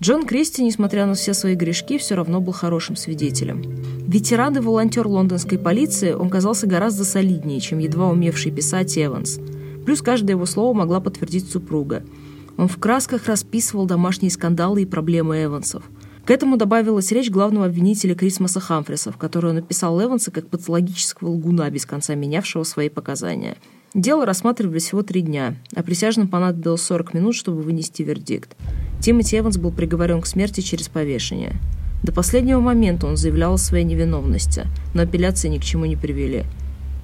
Джон 0.00 0.24
Кристи, 0.24 0.64
несмотря 0.64 1.04
на 1.04 1.14
все 1.14 1.34
свои 1.34 1.54
грешки, 1.54 1.98
все 1.98 2.14
равно 2.14 2.40
был 2.40 2.54
хорошим 2.54 2.96
свидетелем. 2.96 3.62
Ветеран 4.06 4.56
и 4.56 4.60
волонтер 4.60 5.06
лондонской 5.06 5.58
полиции, 5.58 6.12
он 6.12 6.30
казался 6.30 6.66
гораздо 6.66 7.04
солиднее, 7.04 7.60
чем 7.60 7.80
едва 7.80 8.08
умевший 8.08 8.50
писать 8.50 8.96
Эванс. 8.96 9.38
Плюс 9.84 10.00
каждое 10.00 10.32
его 10.32 10.46
слово 10.46 10.72
могла 10.72 11.00
подтвердить 11.00 11.50
супруга– 11.50 12.02
он 12.58 12.68
в 12.68 12.76
красках 12.76 13.26
расписывал 13.26 13.86
домашние 13.86 14.30
скандалы 14.30 14.82
и 14.82 14.86
проблемы 14.86 15.44
Эвансов. 15.44 15.84
К 16.26 16.30
этому 16.30 16.58
добавилась 16.58 17.10
речь 17.12 17.30
главного 17.30 17.66
обвинителя 17.66 18.14
Крисмаса 18.14 18.60
Хамфриса, 18.60 19.12
в 19.12 19.16
которой 19.16 19.46
он 19.46 19.54
написал 19.54 20.02
Эванса 20.02 20.30
как 20.30 20.48
патологического 20.48 21.30
лгуна, 21.30 21.70
без 21.70 21.86
конца 21.86 22.14
менявшего 22.14 22.64
свои 22.64 22.90
показания. 22.90 23.56
Дело 23.94 24.26
рассматривали 24.26 24.80
всего 24.80 25.02
три 25.02 25.22
дня, 25.22 25.54
а 25.74 25.82
присяжным 25.82 26.28
понадобилось 26.28 26.82
40 26.82 27.14
минут, 27.14 27.34
чтобы 27.34 27.62
вынести 27.62 28.02
вердикт. 28.02 28.56
Тимоти 29.00 29.38
Эванс 29.38 29.56
был 29.56 29.70
приговорен 29.70 30.20
к 30.20 30.26
смерти 30.26 30.60
через 30.60 30.88
повешение. 30.88 31.56
До 32.02 32.12
последнего 32.12 32.60
момента 32.60 33.06
он 33.06 33.16
заявлял 33.16 33.54
о 33.54 33.58
своей 33.58 33.84
невиновности, 33.84 34.66
но 34.94 35.02
апелляции 35.02 35.48
ни 35.48 35.58
к 35.58 35.64
чему 35.64 35.86
не 35.86 35.96
привели. 35.96 36.44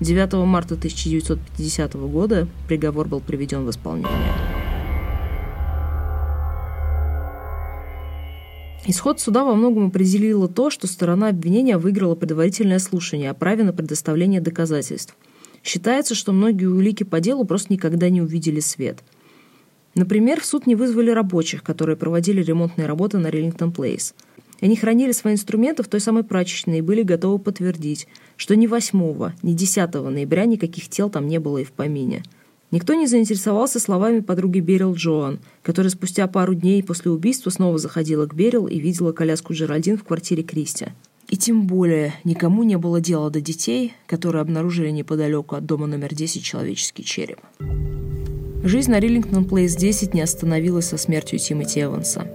9 0.00 0.34
марта 0.44 0.74
1950 0.74 1.94
года 1.94 2.48
приговор 2.68 3.08
был 3.08 3.20
приведен 3.20 3.64
в 3.64 3.70
исполнение. 3.70 4.63
Исход 8.86 9.18
суда 9.18 9.44
во 9.44 9.54
многом 9.54 9.86
определило 9.86 10.46
то, 10.46 10.68
что 10.68 10.86
сторона 10.86 11.28
обвинения 11.28 11.78
выиграла 11.78 12.14
предварительное 12.14 12.78
слушание 12.78 13.30
о 13.30 13.34
праве 13.34 13.64
на 13.64 13.72
предоставление 13.72 14.42
доказательств. 14.42 15.16
Считается, 15.62 16.14
что 16.14 16.32
многие 16.32 16.66
улики 16.66 17.02
по 17.02 17.20
делу 17.20 17.46
просто 17.46 17.72
никогда 17.72 18.10
не 18.10 18.20
увидели 18.20 18.60
свет. 18.60 19.02
Например, 19.94 20.40
в 20.40 20.44
суд 20.44 20.66
не 20.66 20.74
вызвали 20.74 21.10
рабочих, 21.10 21.62
которые 21.62 21.96
проводили 21.96 22.42
ремонтные 22.42 22.86
работы 22.86 23.16
на 23.16 23.28
Риллингтон 23.28 23.72
Плейс. 23.72 24.14
Они 24.60 24.76
хранили 24.76 25.12
свои 25.12 25.32
инструменты 25.32 25.82
в 25.82 25.88
той 25.88 26.00
самой 26.00 26.22
прачечной 26.22 26.78
и 26.78 26.82
были 26.82 27.02
готовы 27.02 27.38
подтвердить, 27.38 28.06
что 28.36 28.54
ни 28.54 28.66
8, 28.66 29.32
ни 29.42 29.54
10 29.54 29.94
ноября 29.94 30.44
никаких 30.44 30.90
тел 30.90 31.08
там 31.08 31.26
не 31.26 31.40
было 31.40 31.58
и 31.58 31.64
в 31.64 31.72
помине– 31.72 32.22
Никто 32.74 32.94
не 32.94 33.06
заинтересовался 33.06 33.78
словами 33.78 34.18
подруги 34.18 34.58
Берил 34.58 34.94
Джоан, 34.94 35.38
которая 35.62 35.90
спустя 35.90 36.26
пару 36.26 36.54
дней 36.54 36.82
после 36.82 37.12
убийства 37.12 37.50
снова 37.50 37.78
заходила 37.78 38.26
к 38.26 38.34
Берил 38.34 38.66
и 38.66 38.80
видела 38.80 39.12
коляску 39.12 39.52
Джеральдин 39.52 39.96
в 39.96 40.02
квартире 40.02 40.42
Кристи. 40.42 40.86
И 41.28 41.36
тем 41.36 41.68
более 41.68 42.14
никому 42.24 42.64
не 42.64 42.76
было 42.76 43.00
дела 43.00 43.30
до 43.30 43.40
детей, 43.40 43.94
которые 44.08 44.42
обнаружили 44.42 44.90
неподалеку 44.90 45.54
от 45.54 45.66
дома 45.66 45.86
номер 45.86 46.16
10 46.16 46.42
человеческий 46.42 47.04
череп. 47.04 47.38
Жизнь 48.64 48.90
на 48.90 48.98
Риллингтон 48.98 49.44
Плейс 49.44 49.76
10 49.76 50.12
не 50.12 50.22
остановилась 50.22 50.86
со 50.86 50.96
смертью 50.96 51.38
Тимоти 51.38 51.80
Эванса. 51.80 52.26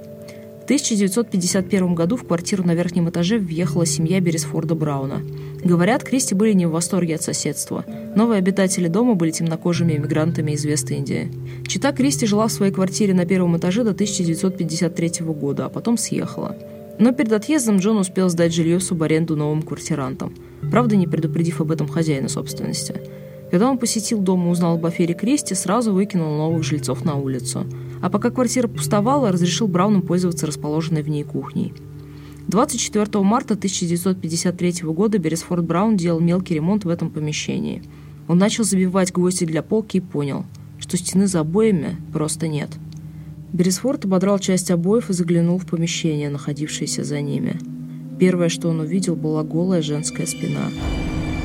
1951 0.70 1.96
году 1.96 2.16
в 2.16 2.28
квартиру 2.28 2.64
на 2.64 2.76
верхнем 2.76 3.10
этаже 3.10 3.40
въехала 3.40 3.88
семья 3.88 4.20
Бересфорда 4.20 4.76
Брауна. 4.76 5.24
Говорят, 5.64 6.04
Кристи 6.04 6.36
были 6.36 6.54
не 6.54 6.68
в 6.68 6.70
восторге 6.70 7.16
от 7.16 7.24
соседства. 7.24 7.84
Новые 8.16 8.38
обитатели 8.38 8.88
дома 8.88 9.16
были 9.16 9.32
темнокожими 9.32 9.94
эмигрантами 9.94 10.52
из 10.52 10.64
Вест-Индии. 10.64 11.32
Чита 11.66 11.92
Кристи 11.92 12.28
жила 12.28 12.48
в 12.48 12.52
своей 12.52 12.72
квартире 12.72 13.16
на 13.16 13.26
первом 13.26 13.58
этаже 13.58 13.84
до 13.84 13.92
1953 13.92 15.26
года, 15.26 15.66
а 15.66 15.70
потом 15.70 15.98
съехала. 15.98 16.56
Но 17.00 17.14
перед 17.14 17.34
отъездом 17.34 17.78
Джон 17.78 17.98
успел 17.98 18.30
сдать 18.30 18.54
жилье 18.54 18.78
в 18.78 18.84
субаренду 18.84 19.36
новым 19.36 19.64
квартирантам, 19.64 20.36
правда 20.70 20.96
не 20.96 21.08
предупредив 21.08 21.62
об 21.62 21.72
этом 21.72 21.88
хозяина 21.88 22.30
собственности. 22.30 22.94
Когда 23.50 23.72
он 23.72 23.80
посетил 23.80 24.20
дом 24.20 24.46
и 24.46 24.52
узнал 24.52 24.76
об 24.76 24.86
афере 24.86 25.16
Кристи, 25.16 25.56
сразу 25.56 25.94
выкинул 25.94 26.38
новых 26.38 26.64
жильцов 26.64 27.04
на 27.04 27.16
улицу– 27.16 27.66
а 28.02 28.10
пока 28.10 28.30
квартира 28.30 28.68
пустовала, 28.68 29.32
разрешил 29.32 29.68
Брауну 29.68 30.02
пользоваться 30.02 30.46
расположенной 30.46 31.04
в 31.04 31.10
ней 31.10 31.24
кухней. 31.24 31.74
24 32.48 33.24
марта 33.24 33.54
1953 33.54 34.82
года 34.84 35.20
Бересфорд 35.20 35.64
Браун 35.64 35.98
делал 35.98 36.20
мелкий 36.20 36.56
ремонт 36.56 36.84
в 36.84 36.90
этом 36.90 37.12
помещении. 37.12 37.84
Он 38.28 38.38
начал 38.38 38.64
забивать 38.64 39.12
гвозди 39.12 39.46
для 39.46 39.62
полки 39.62 39.98
и 39.98 40.02
понял, 40.02 40.46
что 40.80 40.98
стены 40.98 41.28
за 41.28 41.42
обоями 41.42 41.98
просто 42.12 42.48
нет. 42.48 42.70
Бересфорд 43.54 44.06
ободрал 44.06 44.40
часть 44.40 44.72
обоев 44.72 45.10
и 45.10 45.14
заглянул 45.14 45.58
в 45.58 45.66
помещение, 45.66 46.30
находившееся 46.30 47.04
за 47.04 47.22
ними. 47.22 47.60
Первое, 48.20 48.50
что 48.50 48.70
он 48.70 48.80
увидел, 48.80 49.16
была 49.16 49.44
голая 49.44 49.82
женская 49.82 50.26
спина. 50.26 50.70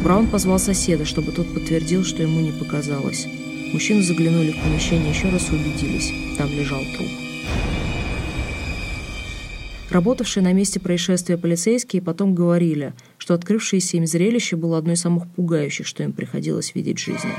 Браун 0.03 0.27
позвал 0.27 0.59
соседа, 0.59 1.05
чтобы 1.05 1.33
тот 1.33 1.53
подтвердил, 1.53 2.05
что 2.05 2.23
ему 2.23 2.41
не 2.41 2.53
показалось. 2.53 3.27
Мужчины 3.75 4.03
заглянули 4.03 4.53
в 4.53 4.63
помещение 4.63 5.11
еще 5.11 5.29
раз 5.31 5.51
и 5.51 5.57
убедились. 5.57 6.13
Там 6.39 6.49
лежал 6.49 6.79
труп. 6.95 7.09
Работавшие 9.91 10.45
на 10.45 10.53
месте 10.53 10.79
происшествия 10.79 11.37
полицейские 11.37 12.01
потом 12.01 12.37
говорили, 12.37 12.93
что 13.19 13.35
открывшееся 13.35 13.97
им 13.97 14.07
зрелище 14.07 14.55
было 14.55 14.79
одной 14.79 14.95
из 14.95 15.01
самых 15.01 15.27
пугающих, 15.27 15.89
что 15.89 16.05
им 16.05 16.13
приходилось 16.13 16.73
видеть 16.77 17.01
в 17.01 17.05
жизни. 17.05 17.33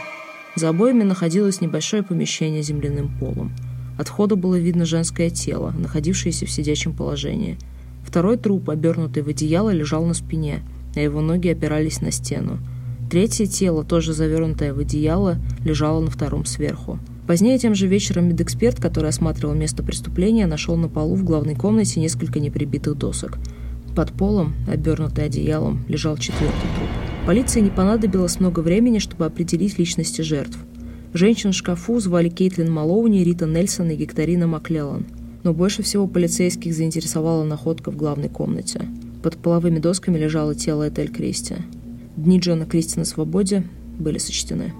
За 0.57 0.67
обоями 0.67 1.03
находилось 1.03 1.61
небольшое 1.61 2.03
помещение 2.03 2.61
с 2.63 2.67
земляным 2.67 3.17
полом. 3.17 3.53
От 3.97 4.09
входа 4.09 4.35
было 4.35 4.59
видно 4.59 4.83
женское 4.85 5.29
тело, 5.29 5.71
находившееся 5.71 6.45
в 6.45 6.51
сидячем 6.51 6.91
положении. 6.91 7.57
Второй 8.05 8.35
труп, 8.35 8.69
обернутый 8.69 9.23
в 9.23 9.29
одеяло, 9.29 9.69
лежал 9.69 10.05
на 10.05 10.13
спине, 10.13 10.63
а 10.97 10.99
его 10.99 11.21
ноги 11.21 11.47
опирались 11.47 12.01
на 12.01 12.11
стену. 12.11 12.59
Третье 13.09 13.45
тело, 13.45 13.83
тоже 13.83 14.13
завернутое 14.13 14.73
в 14.73 14.79
одеяло, 14.79 15.37
лежало 15.63 16.01
на 16.01 16.09
втором 16.09 16.45
сверху. 16.45 16.99
Позднее 17.27 17.57
тем 17.57 17.75
же 17.75 17.87
вечером 17.87 18.29
медэксперт, 18.29 18.79
который 18.79 19.09
осматривал 19.09 19.55
место 19.55 19.83
преступления, 19.83 20.47
нашел 20.47 20.75
на 20.75 20.89
полу 20.89 21.15
в 21.15 21.23
главной 21.23 21.55
комнате 21.55 21.99
несколько 21.99 22.39
неприбитых 22.39 22.97
досок. 22.97 23.37
Под 23.95 24.11
полом, 24.11 24.53
обернутый 24.67 25.25
одеялом, 25.25 25.85
лежал 25.87 26.17
четвертый 26.17 26.69
труп. 26.77 26.89
Полиции 27.25 27.61
не 27.61 27.69
понадобилось 27.69 28.39
много 28.39 28.59
времени, 28.59 28.99
чтобы 28.99 29.25
определить 29.25 29.79
личности 29.79 30.21
жертв. 30.21 30.57
Женщин 31.13 31.51
в 31.51 31.55
шкафу 31.55 31.99
звали 31.99 32.29
Кейтлин 32.29 32.71
Малоуни, 32.71 33.23
Рита 33.23 33.45
Нельсон 33.45 33.89
и 33.89 33.95
Гекторина 33.95 34.47
Маклеллан. 34.47 35.05
Но 35.43 35.53
больше 35.53 35.81
всего 35.81 36.07
полицейских 36.07 36.73
заинтересовала 36.73 37.43
находка 37.43 37.89
в 37.89 37.95
главной 37.95 38.29
комнате. 38.29 38.81
Под 39.23 39.37
половыми 39.37 39.79
досками 39.79 40.17
лежало 40.17 40.55
тело 40.55 40.89
Этель 40.89 41.11
Кристи. 41.11 41.55
Дни 42.17 42.39
Джона 42.39 42.65
Кристи 42.65 42.97
на 42.97 43.03
свободе 43.03 43.67
были 43.99 44.19
сочтены. 44.19 44.73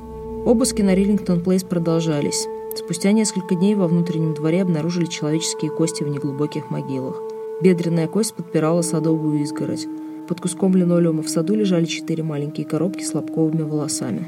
Обыски 0.46 0.82
на 0.82 0.96
Риллингтон 0.96 1.42
Плейс 1.42 1.66
продолжались. 1.66 2.48
Спустя 2.78 3.12
несколько 3.12 3.56
дней 3.56 3.76
во 3.76 3.90
внутреннем 3.90 4.34
дворе 4.34 4.62
обнаружили 4.62 5.06
человеческие 5.06 5.70
кости 5.70 6.04
в 6.04 6.08
неглубоких 6.08 6.70
могилах. 6.70 7.22
Бедренная 7.62 8.08
кость 8.08 8.36
подпирала 8.36 8.82
садовую 8.82 9.42
изгородь. 9.42 9.86
Под 10.30 10.40
куском 10.40 10.78
линолеума 10.78 11.24
в 11.24 11.30
саду 11.30 11.56
лежали 11.56 11.84
четыре 11.84 12.24
маленькие 12.24 12.66
коробки 12.66 13.04
с 13.04 13.14
лобковыми 13.14 13.64
волосами. 13.64 14.28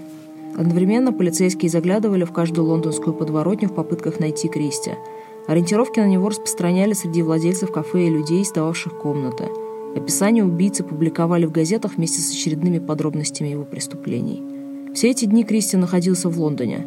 Одновременно 0.58 1.14
полицейские 1.14 1.70
заглядывали 1.70 2.26
в 2.26 2.34
каждую 2.34 2.68
лондонскую 2.68 3.14
подворотню 3.14 3.70
в 3.70 3.74
попытках 3.74 4.20
найти 4.20 4.50
Кристи. 4.50 4.92
Ориентировки 5.48 6.02
на 6.02 6.08
него 6.08 6.28
распространяли 6.28 6.92
среди 6.92 7.22
владельцев 7.22 7.72
кафе 7.72 8.08
и 8.08 8.10
людей, 8.10 8.44
сдававших 8.44 8.98
комнаты. 8.98 9.46
Описание 9.96 10.44
убийцы 10.44 10.84
публиковали 10.84 11.46
в 11.46 11.52
газетах 11.52 11.96
вместе 11.96 12.22
с 12.22 12.32
очередными 12.32 12.80
подробностями 12.80 13.50
его 13.50 13.64
преступлений. 13.64 14.44
Все 14.94 15.12
эти 15.12 15.26
дни 15.26 15.44
Кристи 15.44 15.78
находился 15.78 16.30
в 16.30 16.40
Лондоне. 16.40 16.86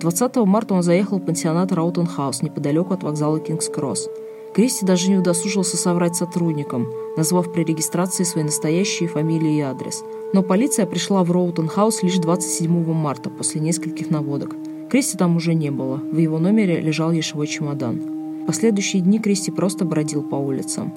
20 0.00 0.36
марта 0.36 0.74
он 0.74 0.82
заехал 0.82 1.18
в 1.18 1.24
пансионат 1.24 1.72
Раутенхаус 1.72 2.42
неподалеку 2.42 2.94
от 2.94 3.02
вокзала 3.02 3.38
Кингс-Кросс. 3.38 4.08
Кристи 4.54 4.84
даже 4.84 5.08
не 5.08 5.16
удосужился 5.16 5.76
соврать 5.76 6.16
сотрудникам, 6.16 6.88
назвав 7.16 7.52
при 7.52 7.64
регистрации 7.64 8.24
свои 8.24 8.44
настоящие 8.44 9.08
фамилии 9.08 9.58
и 9.58 9.60
адрес. 9.60 10.02
Но 10.32 10.42
полиция 10.42 10.86
пришла 10.86 11.24
в 11.24 11.30
Роутенхаус 11.30 12.02
лишь 12.02 12.18
27 12.18 12.92
марта, 12.92 13.30
после 13.30 13.60
нескольких 13.60 14.10
наводок. 14.10 14.56
Кристи 14.90 15.16
там 15.16 15.36
уже 15.36 15.54
не 15.54 15.70
было, 15.70 15.96
в 15.96 16.18
его 16.18 16.38
номере 16.38 16.80
лежал 16.80 17.12
ешевой 17.12 17.46
чемодан. 17.46 18.42
В 18.42 18.46
последующие 18.46 19.00
дни 19.02 19.18
Кристи 19.20 19.50
просто 19.50 19.84
бродил 19.84 20.22
по 20.22 20.34
улицам. 20.34 20.92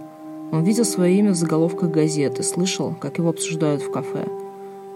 Он 0.52 0.64
видел 0.64 0.86
свое 0.86 1.18
имя 1.18 1.32
в 1.32 1.36
заголовках 1.36 1.92
газеты, 1.92 2.44
слышал, 2.44 2.96
как 3.00 3.18
его 3.18 3.30
обсуждают 3.30 3.82
в 3.82 3.92
кафе– 3.92 4.26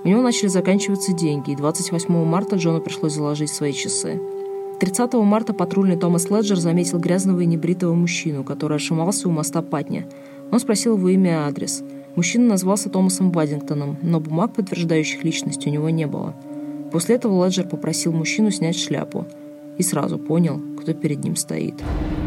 у 0.04 0.08
него 0.08 0.22
начали 0.22 0.48
заканчиваться 0.48 1.12
деньги, 1.12 1.52
и 1.52 1.56
28 1.56 2.24
марта 2.24 2.56
Джону 2.56 2.80
пришлось 2.80 3.14
заложить 3.14 3.50
свои 3.50 3.74
часы. 3.74 4.20
30 4.80 5.14
марта 5.16 5.54
патрульный 5.54 5.98
Томас 5.98 6.30
Леджер 6.30 6.58
заметил 6.58 7.00
грязного 7.00 7.42
и 7.42 7.46
небритого 7.46 7.94
мужчину, 7.94 8.46
который 8.46 8.78
ошимался 8.78 9.28
у 9.28 9.32
моста 9.32 9.62
Патня. 9.62 10.08
Он 10.52 10.60
спросил 10.60 10.96
его 10.96 11.10
имя 11.10 11.32
и 11.32 11.34
адрес. 11.34 11.84
Мужчина 12.16 12.48
назвался 12.48 12.90
Томасом 12.90 13.32
Баддингтоном, 13.32 13.98
но 14.02 14.22
бумаг, 14.22 14.54
подтверждающих 14.54 15.24
личность, 15.26 15.68
у 15.68 15.70
него 15.70 15.90
не 15.90 16.08
было. 16.08 16.34
После 16.94 17.16
этого 17.16 17.46
Леджер 17.46 17.68
попросил 17.68 18.14
мужчину 18.14 18.52
снять 18.52 18.80
шляпу 18.80 19.28
и 19.78 19.84
сразу 19.84 20.18
понял, 20.18 20.62
кто 20.82 20.94
перед 20.94 21.22
ним 21.24 21.36
стоит. 21.36 21.76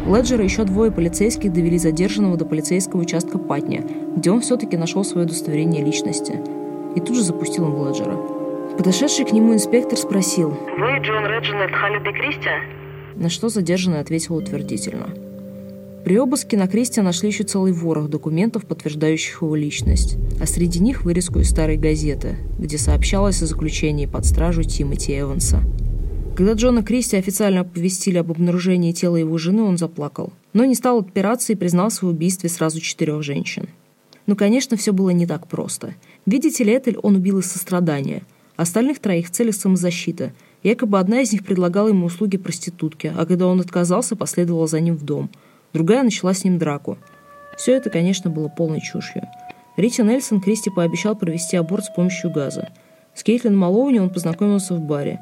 Леджер 0.07 0.41
и 0.41 0.45
еще 0.45 0.65
двое 0.65 0.91
полицейских 0.91 1.53
довели 1.53 1.79
задержанного 1.79 2.37
до 2.37 2.45
полицейского 2.45 3.01
участка 3.01 3.39
Патня, 3.39 3.85
где 4.17 4.31
он 4.31 4.41
все-таки 4.41 4.77
нашел 4.77 5.05
свое 5.05 5.27
удостоверение 5.27 5.85
личности– 5.85 6.41
и 6.97 7.01
тут 7.01 7.17
же 7.17 7.23
запустил 7.23 7.67
им 7.67 7.87
Леджера. 7.87 8.17
Подошедший 8.77 9.25
к 9.25 9.33
нему 9.33 9.55
инспектор 9.55 9.99
спросил. 9.99 10.51
«Вы 10.51 10.99
Джон 11.03 11.25
Реджинальд 11.27 11.75
Халлиде 11.75 12.13
Кристи?» 12.13 12.51
На 13.17 13.29
что 13.29 13.49
задержанный 13.49 14.01
ответил 14.01 14.37
утвердительно. 14.37 15.09
При 16.05 16.19
обыске 16.19 16.57
на 16.57 16.67
Кристи 16.67 17.01
нашли 17.01 17.29
еще 17.29 17.45
целый 17.45 17.73
ворох 17.73 18.09
документов, 18.09 18.65
подтверждающих 18.65 19.43
его 19.43 19.55
личность, 19.55 20.17
а 20.41 20.47
среди 20.47 20.81
них 20.81 21.05
вырезку 21.05 21.39
из 21.39 21.51
старой 21.51 21.77
газеты, 21.77 22.37
где 22.59 22.77
сообщалось 22.77 23.41
о 23.43 23.47
заключении 23.47 24.07
под 24.07 24.27
стражу 24.27 24.65
Тимоти 24.65 25.17
Эванса. 25.17 25.63
Когда 26.37 26.55
Джона 26.55 26.83
Кристи 26.83 27.17
официально 27.17 27.61
оповестили 27.61 28.19
об 28.19 28.31
обнаружении 28.31 28.93
тела 28.93 29.17
его 29.17 29.37
жены, 29.39 29.63
он 29.63 29.77
заплакал. 29.77 30.33
Но 30.53 30.65
не 30.65 30.75
стал 30.75 30.99
отпираться 31.01 31.53
и 31.53 31.57
признался 31.57 32.07
в 32.07 32.09
убийстве 32.09 32.49
сразу 32.49 32.81
четырех 32.81 33.23
женщин. 33.23 33.69
Но, 34.27 34.37
конечно, 34.37 34.77
все 34.77 34.93
было 34.93 35.11
не 35.11 35.27
так 35.27 35.47
просто– 35.47 35.95
Видите 36.25 36.63
ли, 36.63 36.77
Этель 36.77 36.99
он 36.99 37.17
убил 37.17 37.41
из 37.41 37.51
сострадания. 37.51 38.23
Остальных 38.57 39.01
троих 39.01 39.27
в 39.27 39.31
целях 39.31 39.55
самозащиты. 39.55 40.33
Якобы 40.63 41.01
одна 41.01 41.21
из 41.21 41.33
них 41.33 41.45
предлагала 41.45 41.89
ему 41.89 42.07
услуги 42.07 42.37
проститутки, 42.37 43.13
а 43.17 43.27
когда 43.27 43.49
он 43.49 43.61
отказался, 43.61 44.15
последовала 44.15 44.69
за 44.69 44.79
ним 44.79 44.97
в 44.97 45.05
дом. 45.05 45.31
Другая 45.73 46.05
начала 46.05 46.33
с 46.33 46.45
ним 46.45 46.59
драку. 46.59 46.99
Все 47.57 47.73
это, 47.73 47.91
конечно, 47.91 48.31
было 48.31 48.49
полной 48.49 48.81
чушью. 48.81 49.23
Рити 49.77 50.03
Нельсон 50.03 50.41
Кристи 50.41 50.71
пообещал 50.71 51.17
провести 51.17 51.57
аборт 51.57 51.87
с 51.87 51.91
помощью 51.95 52.31
газа. 52.31 52.69
С 53.15 53.25
Кейтлин 53.25 53.57
Малоуни 53.57 53.99
он 53.99 54.11
познакомился 54.11 54.75
в 54.75 54.81
баре. 54.81 55.19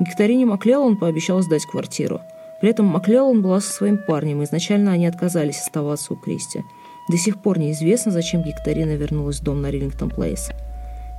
Гектарине 0.00 0.46
Маклеллан 0.46 0.96
пообещал 0.96 1.40
сдать 1.42 1.66
квартиру. 1.66 2.20
При 2.60 2.70
этом 2.70 2.86
Маклеллан 2.86 3.42
была 3.42 3.60
со 3.60 3.72
своим 3.72 3.98
парнем, 3.98 4.42
и 4.42 4.44
изначально 4.44 4.92
они 4.92 5.06
отказались 5.06 5.60
оставаться 5.60 6.14
у 6.14 6.16
Кристи. 6.16 6.62
До 7.08 7.16
сих 7.16 7.42
пор 7.42 7.58
неизвестно, 7.58 8.10
зачем 8.10 8.42
Гектарина 8.42 8.96
вернулась 8.96 9.40
в 9.40 9.44
дом 9.44 9.60
на 9.60 9.70
Риллингтон 9.70 10.10
Плейс. 10.10 10.50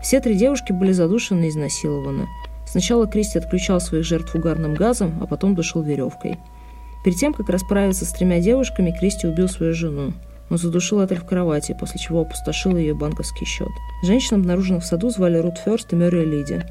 Все 0.01 0.19
три 0.19 0.35
девушки 0.35 0.71
были 0.71 0.91
задушены 0.91 1.45
и 1.45 1.49
изнасилованы. 1.49 2.27
Сначала 2.67 3.07
Кристи 3.07 3.37
отключал 3.37 3.79
своих 3.79 4.05
жертв 4.05 4.35
угарным 4.35 4.73
газом, 4.73 5.19
а 5.21 5.27
потом 5.27 5.55
душил 5.55 5.83
веревкой. 5.83 6.39
Перед 7.03 7.17
тем, 7.17 7.33
как 7.33 7.49
расправиться 7.49 8.05
с 8.05 8.11
тремя 8.11 8.39
девушками, 8.39 8.95
Кристи 8.97 9.27
убил 9.27 9.47
свою 9.47 9.73
жену. 9.73 10.13
Он 10.49 10.57
задушил 10.57 11.03
Этель 11.03 11.19
в 11.19 11.25
кровати, 11.25 11.75
после 11.79 11.99
чего 11.99 12.21
опустошил 12.21 12.75
ее 12.75 12.93
банковский 12.93 13.45
счет. 13.45 13.69
Женщин, 14.03 14.37
обнаруженных 14.37 14.83
в 14.83 14.85
саду, 14.85 15.09
звали 15.09 15.37
Рут 15.37 15.57
Ферст 15.59 15.93
и 15.93 15.95
Мюррей 15.95 16.25
Лиди. 16.25 16.63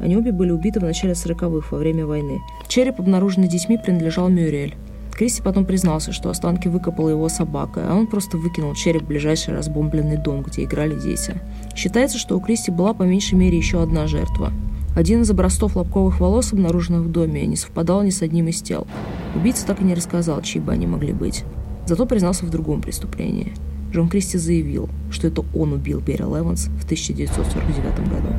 Они 0.00 0.16
обе 0.16 0.32
были 0.32 0.50
убиты 0.50 0.80
в 0.80 0.84
начале 0.84 1.12
40-х, 1.12 1.68
во 1.70 1.78
время 1.78 2.06
войны. 2.06 2.40
Череп, 2.68 3.00
обнаруженный 3.00 3.48
детьми, 3.48 3.78
принадлежал 3.78 4.28
Мюрриэль. 4.28 4.74
Кристи 5.12 5.42
потом 5.42 5.66
признался, 5.66 6.12
что 6.12 6.30
останки 6.30 6.68
выкопала 6.68 7.10
его 7.10 7.28
собака, 7.28 7.82
а 7.86 7.94
он 7.94 8.06
просто 8.06 8.38
выкинул 8.38 8.74
череп 8.74 9.02
в 9.02 9.06
ближайший 9.06 9.54
разбомбленный 9.54 10.16
дом, 10.16 10.42
где 10.42 10.64
играли 10.64 10.98
дети. 10.98 11.34
Считается, 11.76 12.16
что 12.16 12.36
у 12.36 12.40
Кристи 12.40 12.70
была 12.70 12.94
по 12.94 13.02
меньшей 13.02 13.34
мере 13.34 13.58
еще 13.58 13.82
одна 13.82 14.06
жертва. 14.06 14.50
Один 14.96 15.20
из 15.20 15.30
образцов 15.30 15.76
лобковых 15.76 16.20
волос, 16.20 16.54
обнаруженных 16.54 17.02
в 17.02 17.12
доме, 17.12 17.46
не 17.46 17.56
совпадал 17.56 18.02
ни 18.02 18.10
с 18.10 18.22
одним 18.22 18.48
из 18.48 18.62
тел. 18.62 18.86
Убийца 19.36 19.66
так 19.66 19.82
и 19.82 19.84
не 19.84 19.94
рассказал, 19.94 20.40
чьи 20.40 20.60
бы 20.60 20.72
они 20.72 20.86
могли 20.86 21.12
быть. 21.12 21.44
Зато 21.86 22.06
признался 22.06 22.46
в 22.46 22.50
другом 22.50 22.80
преступлении. 22.80 23.52
Джон 23.92 24.08
Кристи 24.08 24.38
заявил, 24.38 24.88
что 25.10 25.26
это 25.26 25.44
он 25.54 25.72
убил 25.72 26.00
Берри 26.00 26.24
Леванс 26.24 26.70
в 26.80 26.84
1949 26.84 28.08
году. 28.08 28.34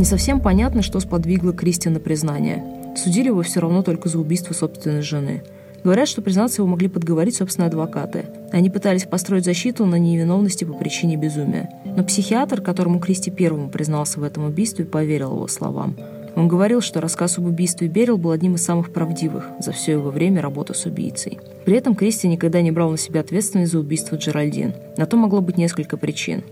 Не 0.00 0.06
совсем 0.06 0.40
понятно, 0.40 0.80
что 0.80 0.98
сподвигло 0.98 1.52
Кристи 1.52 1.90
на 1.90 2.00
признание. 2.00 2.64
Судили 2.96 3.26
его 3.26 3.42
все 3.42 3.60
равно 3.60 3.82
только 3.82 4.08
за 4.08 4.18
убийство 4.18 4.54
собственной 4.54 5.02
жены– 5.02 5.42
Говорят, 5.82 6.08
что 6.08 6.20
признаться 6.20 6.60
его 6.60 6.68
могли 6.68 6.88
подговорить, 6.88 7.36
собственно, 7.36 7.66
адвокаты. 7.66 8.26
Они 8.52 8.68
пытались 8.68 9.04
построить 9.04 9.46
защиту 9.46 9.86
на 9.86 9.96
невиновности 9.96 10.64
по 10.64 10.74
причине 10.74 11.16
безумия. 11.16 11.70
Но 11.84 12.04
психиатр, 12.04 12.60
которому 12.60 13.00
Кристи 13.00 13.30
первому 13.30 13.70
признался 13.70 14.20
в 14.20 14.24
этом 14.24 14.44
убийстве, 14.44 14.84
поверил 14.84 15.32
его 15.32 15.48
словам. 15.48 15.96
Он 16.36 16.48
говорил, 16.48 16.82
что 16.82 17.00
рассказ 17.00 17.38
об 17.38 17.46
убийстве 17.46 17.88
Берил 17.88 18.18
был 18.18 18.30
одним 18.30 18.56
из 18.56 18.62
самых 18.62 18.92
правдивых 18.92 19.48
за 19.58 19.72
все 19.72 19.92
его 19.92 20.10
время 20.10 20.42
работы 20.42 20.74
с 20.74 20.84
убийцей. 20.84 21.38
При 21.64 21.76
этом 21.76 21.94
Кристи 21.94 22.28
никогда 22.28 22.60
не 22.60 22.70
брал 22.70 22.90
на 22.90 22.98
себя 22.98 23.20
ответственность 23.20 23.72
за 23.72 23.78
убийство 23.78 24.16
Джеральдин. 24.16 24.74
На 24.98 25.06
то 25.06 25.16
могло 25.16 25.40
быть 25.40 25.56
несколько 25.56 25.96
причин. 25.96 26.42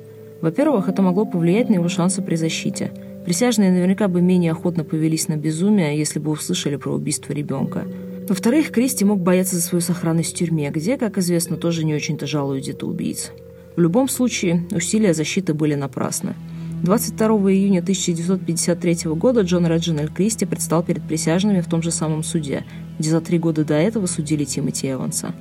Во-первых, 0.41 0.89
это 0.89 1.03
могло 1.03 1.27
повлиять 1.27 1.69
на 1.69 1.75
его 1.75 1.89
шансы 1.89 2.23
при 2.23 2.37
защите. 2.37 2.91
Присяжные 3.29 3.71
наверняка 3.71 4.09
бы 4.09 4.23
менее 4.23 4.53
охотно 4.53 4.85
повелись 4.85 5.29
на 5.29 5.37
безумие, 5.37 5.99
если 5.99 6.19
бы 6.19 6.31
услышали 6.31 6.77
про 6.77 6.95
убийство 6.95 7.35
ребенка. 7.35 7.87
Во-вторых, 8.27 8.71
Кристи 8.71 9.05
мог 9.05 9.21
бояться 9.21 9.57
за 9.57 9.61
свою 9.61 9.83
сохранность 9.83 10.33
в 10.33 10.35
тюрьме, 10.35 10.71
где, 10.71 10.97
как 10.97 11.19
известно, 11.19 11.59
тоже 11.59 11.85
не 11.85 11.95
очень-то 11.95 12.27
жалуют 12.27 12.65
детоубийц. 12.65 13.33
В 13.77 13.81
любом 13.83 14.09
случае, 14.09 14.67
усилия 14.71 15.13
защиты 15.13 15.53
были 15.53 15.75
напрасны. 15.75 16.37
22 16.85 17.27
июня 17.53 17.81
1953 17.81 19.11
года 19.11 19.43
Джон 19.43 19.67
Реджинальд 19.67 20.11
Кристи 20.15 20.47
предстал 20.47 20.83
перед 20.83 21.03
присяжными 21.07 21.61
в 21.61 21.67
том 21.67 21.83
же 21.83 21.91
самом 21.91 22.23
суде, 22.23 22.65
где 22.99 23.11
за 23.11 23.21
три 23.21 23.39
года 23.39 23.63
до 23.63 23.75
этого 23.75 24.07
судили 24.07 24.45
Тимоти 24.45 24.91
Эванса. 24.91 25.35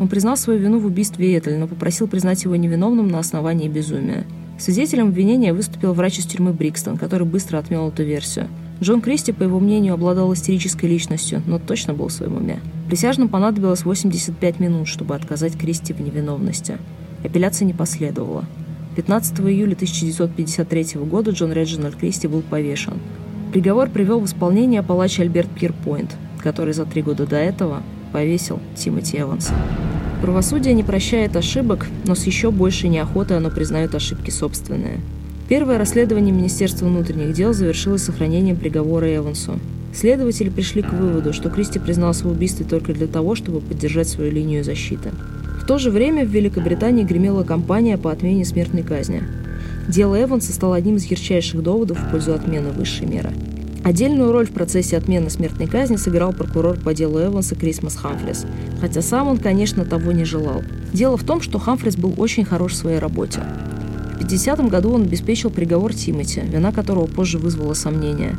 Он 0.00 0.08
признал 0.08 0.36
свою 0.36 0.58
вину 0.58 0.80
в 0.80 0.86
убийстве 0.86 1.38
Этель, 1.38 1.58
но 1.58 1.68
попросил 1.68 2.08
признать 2.08 2.42
его 2.42 2.56
невиновным 2.56 3.06
на 3.06 3.20
основании 3.20 3.68
безумия. 3.68 4.26
Свидетелем 4.58 5.08
обвинения 5.08 5.52
выступил 5.52 5.92
врач 5.92 6.18
из 6.18 6.26
тюрьмы 6.26 6.52
Брикстон, 6.52 6.96
который 6.96 7.26
быстро 7.26 7.58
отмел 7.58 7.88
эту 7.88 8.02
версию– 8.02 8.48
Джон 8.82 9.00
Кристи, 9.00 9.32
по 9.32 9.44
его 9.44 9.60
мнению, 9.60 9.94
обладал 9.94 10.32
истерической 10.32 10.86
личностью, 10.86 11.42
но 11.46 11.58
точно 11.58 11.94
был 11.94 12.08
в 12.08 12.12
своем 12.12 12.36
уме. 12.36 12.60
Присяжным 12.88 13.28
понадобилось 13.28 13.84
85 13.84 14.60
минут, 14.60 14.88
чтобы 14.88 15.14
отказать 15.14 15.56
Кристи 15.56 15.92
в 15.92 16.00
невиновности. 16.00 16.78
Апелляция 17.24 17.66
не 17.66 17.72
последовала. 17.72 18.44
15 18.96 19.40
июля 19.40 19.74
1953 19.74 21.00
года 21.04 21.30
Джон 21.30 21.52
Реджинальд 21.52 21.96
Кристи 21.96 22.28
был 22.28 22.42
повешен. 22.42 22.94
Приговор 23.52 23.88
привел 23.88 24.20
в 24.20 24.26
исполнение 24.26 24.82
палач 24.82 25.18
Альберт 25.20 25.48
Пирпойнт, 25.50 26.14
который 26.42 26.74
за 26.74 26.84
три 26.84 27.02
года 27.02 27.26
до 27.26 27.36
этого 27.36 27.82
повесил 28.12 28.60
Тимоти 28.76 29.18
Эванса. 29.18 29.54
Правосудие 30.24 30.74
не 30.74 30.82
прощает 30.82 31.36
ошибок, 31.36 31.86
но 32.06 32.14
с 32.14 32.24
еще 32.24 32.50
большей 32.50 32.88
неохотой 32.88 33.36
оно 33.36 33.50
признает 33.50 33.94
ошибки 33.94 34.30
собственные– 34.30 35.00
Первое 35.48 35.76
расследование 35.76 36.32
Министерства 36.32 36.86
внутренних 36.86 37.34
дел 37.34 37.52
завершилось 37.52 38.02
сохранением 38.02 38.56
приговора 38.56 39.14
Эвансу. 39.14 39.58
Следователи 39.92 40.48
пришли 40.48 40.80
к 40.80 40.92
выводу, 40.92 41.34
что 41.34 41.50
Кристи 41.50 41.78
признался 41.78 42.26
в 42.26 42.30
убийстве 42.30 42.64
только 42.64 42.94
для 42.94 43.06
того, 43.06 43.34
чтобы 43.34 43.60
поддержать 43.60 44.08
свою 44.08 44.32
линию 44.32 44.64
защиты. 44.64 45.10
В 45.60 45.66
то 45.66 45.76
же 45.78 45.90
время 45.90 46.24
в 46.24 46.30
Великобритании 46.30 47.04
гремела 47.04 47.44
кампания 47.44 47.98
по 47.98 48.10
отмене 48.10 48.46
смертной 48.46 48.82
казни. 48.82 49.22
Дело 49.86 50.20
Эванса 50.20 50.52
стало 50.52 50.76
одним 50.76 50.96
из 50.96 51.04
ярчайших 51.04 51.62
доводов 51.62 51.98
в 51.98 52.10
пользу 52.10 52.32
отмены 52.32 52.70
высшей 52.70 53.06
меры. 53.06 53.30
Отдельную 53.84 54.32
роль 54.32 54.46
в 54.46 54.52
процессе 54.52 54.96
отмены 54.96 55.28
смертной 55.28 55.66
казни 55.66 55.96
сыграл 55.96 56.32
прокурор 56.32 56.78
по 56.78 56.94
делу 56.94 57.22
Эванса 57.22 57.54
Крисмас 57.54 57.96
Хамфрис, 57.96 58.46
хотя 58.80 59.02
сам 59.02 59.28
он, 59.28 59.36
конечно, 59.36 59.84
того 59.84 60.10
не 60.12 60.24
желал. 60.24 60.62
Дело 60.94 61.18
в 61.18 61.24
том, 61.24 61.42
что 61.42 61.58
Хамфрис 61.58 61.96
был 61.96 62.14
очень 62.16 62.46
хорош 62.46 62.72
в 62.72 62.76
своей 62.76 62.98
работе. 62.98 63.40
В 64.14 64.18
50 64.20 64.70
году 64.70 64.94
он 64.94 65.02
обеспечил 65.02 65.50
приговор 65.50 65.92
Тимати, 65.92 66.40
вина 66.40 66.72
которого 66.72 67.04
позже 67.04 67.36
вызвала 67.36 67.74
сомнения. 67.74 68.38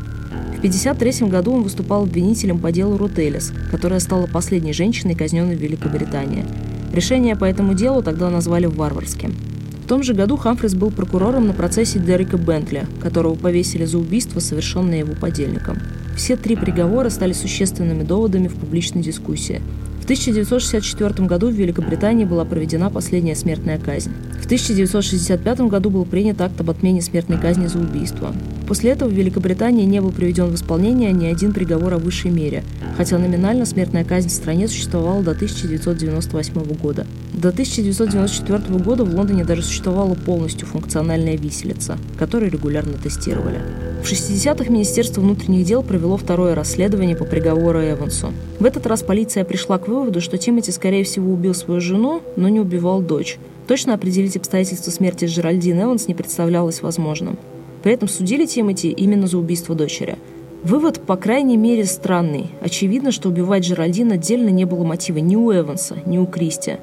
В 0.55 0.57
1953 0.65 1.27
году 1.27 1.53
он 1.53 1.61
выступал 1.61 2.03
обвинителем 2.03 2.57
по 2.57 2.71
делу 2.71 2.97
Рутелес, 2.97 3.51
которая 3.69 3.99
стала 3.99 4.25
последней 4.25 4.73
женщиной, 4.73 5.13
казненной 5.13 5.55
в 5.55 5.61
Великобритании. 5.61 6.43
Решение 6.91 7.35
по 7.35 7.45
этому 7.45 7.75
делу 7.75 8.01
тогда 8.01 8.31
назвали 8.31 8.65
варварским. 8.65 9.35
В 9.85 9.87
том 9.87 10.01
же 10.01 10.15
году 10.15 10.35
Хамфрис 10.35 10.73
был 10.73 10.89
прокурором 10.89 11.45
на 11.45 11.53
процессе 11.53 11.99
Дерека 11.99 12.39
Бентли, 12.39 12.87
которого 13.03 13.35
повесили 13.35 13.85
за 13.85 13.99
убийство, 13.99 14.39
совершенное 14.39 14.97
его 14.97 15.13
подельником. 15.13 15.77
Все 16.17 16.35
три 16.35 16.55
приговора 16.55 17.11
стали 17.11 17.33
существенными 17.33 18.01
доводами 18.01 18.47
в 18.47 18.55
публичной 18.55 19.03
дискуссии. 19.03 19.61
В 20.01 20.05
1964 20.05 21.27
году 21.27 21.49
в 21.49 21.53
Великобритании 21.53 22.25
была 22.25 22.45
проведена 22.45 22.89
последняя 22.89 23.35
смертная 23.35 23.77
казнь. 23.77 24.11
В 24.41 24.45
1965 24.45 25.59
году 25.61 25.91
был 25.91 26.05
принят 26.05 26.41
акт 26.41 26.59
об 26.59 26.71
отмене 26.71 27.03
смертной 27.03 27.37
казни 27.37 27.67
за 27.67 27.77
убийство. 27.77 28.33
После 28.67 28.91
этого 28.91 29.09
в 29.09 29.13
Великобритании 29.13 29.85
не 29.85 30.01
был 30.01 30.11
приведен 30.11 30.47
в 30.47 30.55
исполнение 30.55 31.11
ни 31.11 31.25
один 31.25 31.53
приговор 31.53 31.93
о 31.93 31.97
высшей 31.97 32.31
мере, 32.31 32.63
хотя 32.97 33.19
номинально 33.19 33.65
смертная 33.65 34.03
казнь 34.03 34.29
в 34.29 34.31
стране 34.31 34.67
существовала 34.67 35.21
до 35.21 35.31
1998 35.31 36.63
года. 36.75 37.05
До 37.33 37.49
1994 37.49 38.79
года 38.79 39.05
в 39.05 39.13
Лондоне 39.13 39.43
даже 39.43 39.61
существовала 39.61 40.15
полностью 40.15 40.67
функциональная 40.67 41.37
виселица, 41.37 41.97
которую 42.17 42.51
регулярно 42.51 42.93
тестировали. 42.93 43.59
В 44.03 44.11
60-х 44.11 44.71
Министерство 44.71 45.21
внутренних 45.21 45.65
дел 45.65 45.83
провело 45.83 46.17
второе 46.17 46.55
расследование 46.55 47.15
по 47.15 47.25
приговору 47.25 47.79
Эвансу. 47.79 48.31
В 48.59 48.65
этот 48.65 48.87
раз 48.87 49.03
полиция 49.03 49.43
пришла 49.43 49.77
к 49.77 49.87
выводу, 49.87 50.21
что 50.21 50.37
Тимоти, 50.37 50.71
скорее 50.71 51.03
всего, 51.03 51.31
убил 51.31 51.53
свою 51.53 51.81
жену, 51.81 52.21
но 52.35 52.49
не 52.49 52.59
убивал 52.59 53.01
дочь. 53.01 53.37
Точно 53.67 53.93
определить 53.93 54.37
обстоятельства 54.37 54.91
смерти 54.91 55.25
Джеральдин 55.25 55.81
Эванс 55.81 56.07
не 56.07 56.13
представлялось 56.13 56.81
возможным. 56.81 57.37
При 57.85 57.93
этом 57.93 58.09
судили 58.09 58.47
Тимоти 58.47 58.89
именно 58.89 59.27
за 59.27 59.37
убийство 59.37 59.75
дочери. 59.75 60.17
Вывод, 60.63 60.99
по 61.01 61.17
крайней 61.17 61.55
мере, 61.55 61.85
странный. 61.85 62.47
Очевидно, 62.59 63.11
что 63.11 63.29
убивать 63.29 63.63
Джеральдин 63.63 64.11
отдельно 64.11 64.49
не 64.49 64.65
было 64.65 64.83
мотива 64.83 65.19
ни 65.19 65.35
у 65.35 65.53
Эванса, 65.53 65.97
ни 66.07 66.17
у 66.17 66.25
Кристи. 66.25 66.77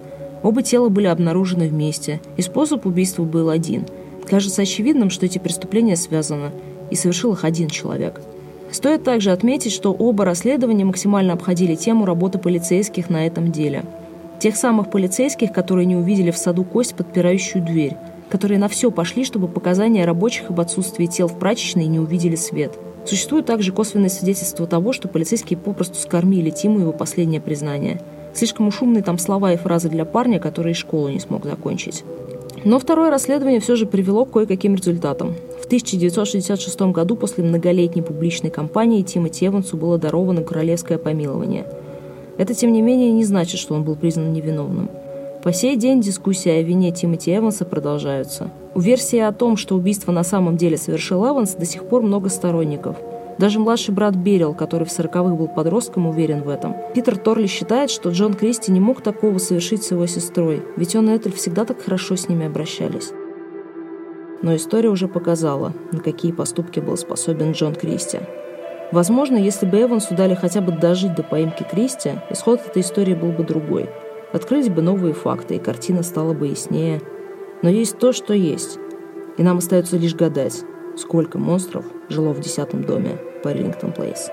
Оба 0.44 0.62
тела 0.62 0.90
были 0.90 1.08
обнаружены 1.08 1.66
вместе, 1.66 2.20
и 2.36 2.42
способ 2.42 2.86
убийства 2.86 3.24
был 3.24 3.50
один. 3.50 3.84
Кажется 4.30 4.62
очевидным, 4.62 5.10
что 5.10 5.26
эти 5.26 5.38
преступления 5.38 5.96
связаны, 5.96 6.52
и 6.92 6.94
совершил 6.94 7.32
их 7.32 7.42
один 7.42 7.68
человек. 7.68 8.20
Стоит 8.70 9.02
также 9.02 9.32
отметить, 9.32 9.72
что 9.72 9.92
оба 9.92 10.24
расследования 10.24 10.84
максимально 10.84 11.32
обходили 11.32 11.74
тему 11.74 12.06
работы 12.06 12.38
полицейских 12.38 13.10
на 13.10 13.26
этом 13.26 13.50
деле. 13.50 13.82
Тех 14.38 14.54
самых 14.54 14.88
полицейских, 14.88 15.52
которые 15.52 15.86
не 15.86 15.96
увидели 15.96 16.30
в 16.30 16.38
саду 16.38 16.62
кость, 16.62 16.94
подпирающую 16.94 17.60
дверь– 17.60 17.96
которые 18.32 18.58
на 18.58 18.68
все 18.68 18.90
пошли, 18.90 19.26
чтобы 19.26 19.46
показания 19.46 20.06
рабочих 20.06 20.48
об 20.48 20.58
отсутствии 20.58 21.04
тел 21.04 21.28
в 21.28 21.38
прачечной 21.38 21.84
не 21.84 22.00
увидели 22.00 22.34
свет. 22.34 22.78
Существует 23.04 23.44
также 23.44 23.72
косвенное 23.72 24.08
свидетельство 24.08 24.66
того, 24.66 24.94
что 24.94 25.06
полицейские 25.06 25.58
попросту 25.58 25.96
скормили 25.98 26.48
Тиму 26.48 26.80
его 26.80 26.92
последнее 26.92 27.42
признание. 27.42 28.00
Слишком 28.32 28.68
уж 28.68 28.80
умные 28.80 29.02
там 29.02 29.18
слова 29.18 29.52
и 29.52 29.58
фразы 29.58 29.90
для 29.90 30.06
парня, 30.06 30.40
который 30.40 30.72
школу 30.72 31.10
не 31.10 31.20
смог 31.20 31.44
закончить. 31.44 32.04
Но 32.64 32.78
второе 32.78 33.10
расследование 33.10 33.60
все 33.60 33.76
же 33.76 33.84
привело 33.84 34.24
к 34.24 34.30
кое-каким 34.30 34.76
результатам. 34.76 35.34
В 35.60 35.66
1966 35.66 36.80
году 36.80 37.16
после 37.16 37.44
многолетней 37.44 38.00
публичной 38.00 38.48
кампании 38.48 39.02
Тимоти 39.02 39.46
Эвансу 39.46 39.76
было 39.76 39.98
даровано 39.98 40.42
королевское 40.42 40.96
помилование. 40.96 41.66
Это, 42.38 42.54
тем 42.54 42.72
не 42.72 42.80
менее, 42.80 43.12
не 43.12 43.24
значит, 43.24 43.60
что 43.60 43.74
он 43.74 43.84
был 43.84 43.94
признан 43.94 44.32
невиновным. 44.32 44.88
По 45.42 45.52
сей 45.52 45.74
день 45.74 46.00
дискуссии 46.00 46.50
о 46.50 46.62
вине 46.62 46.92
Тимоти 46.92 47.34
Эванса 47.36 47.64
продолжаются. 47.64 48.48
У 48.76 48.80
версии 48.80 49.18
о 49.18 49.32
том, 49.32 49.56
что 49.56 49.74
убийство 49.74 50.12
на 50.12 50.22
самом 50.22 50.56
деле 50.56 50.76
совершил 50.76 51.26
Эванс, 51.26 51.54
до 51.54 51.64
сих 51.64 51.88
пор 51.88 52.02
много 52.02 52.28
сторонников. 52.28 52.96
Даже 53.38 53.58
младший 53.58 53.92
брат 53.92 54.14
Берил, 54.14 54.54
который 54.54 54.86
в 54.86 54.92
сороковых 54.92 55.36
был 55.36 55.48
подростком, 55.48 56.06
уверен 56.06 56.42
в 56.44 56.48
этом. 56.48 56.76
Питер 56.94 57.16
Торли 57.16 57.48
считает, 57.48 57.90
что 57.90 58.10
Джон 58.10 58.34
Кристи 58.34 58.70
не 58.70 58.78
мог 58.78 59.02
такого 59.02 59.38
совершить 59.38 59.82
с 59.82 59.90
его 59.90 60.06
сестрой, 60.06 60.62
ведь 60.76 60.94
он 60.94 61.10
и 61.10 61.16
Этель 61.16 61.32
всегда 61.32 61.64
так 61.64 61.82
хорошо 61.82 62.14
с 62.14 62.28
ними 62.28 62.46
обращались. 62.46 63.10
Но 64.42 64.54
история 64.54 64.90
уже 64.90 65.08
показала, 65.08 65.72
на 65.90 65.98
какие 65.98 66.30
поступки 66.30 66.78
был 66.78 66.96
способен 66.96 67.50
Джон 67.50 67.74
Кристи. 67.74 68.20
Возможно, 68.92 69.38
если 69.38 69.66
бы 69.66 69.82
Эвансу 69.82 70.14
дали 70.14 70.36
хотя 70.36 70.60
бы 70.60 70.70
дожить 70.70 71.16
до 71.16 71.24
поимки 71.24 71.66
Кристи, 71.68 72.12
исход 72.30 72.60
этой 72.64 72.82
истории 72.82 73.14
был 73.14 73.32
бы 73.32 73.42
другой– 73.42 73.90
Открылись 74.32 74.70
бы 74.70 74.82
новые 74.82 75.14
факты, 75.14 75.56
и 75.56 75.58
картина 75.58 76.02
стала 76.02 76.32
бы 76.32 76.48
яснее. 76.48 77.00
Но 77.62 77.68
есть 77.68 77.98
то, 77.98 78.12
что 78.12 78.32
есть. 78.32 78.78
И 79.36 79.42
нам 79.42 79.58
остается 79.58 79.96
лишь 79.96 80.14
гадать, 80.14 80.62
сколько 80.96 81.38
монстров 81.38 81.84
жило 82.08 82.32
в 82.32 82.40
десятом 82.40 82.82
доме 82.82 83.18
по 83.42 83.48
Риллингтон 83.48 83.92
Плейс. 83.92 84.30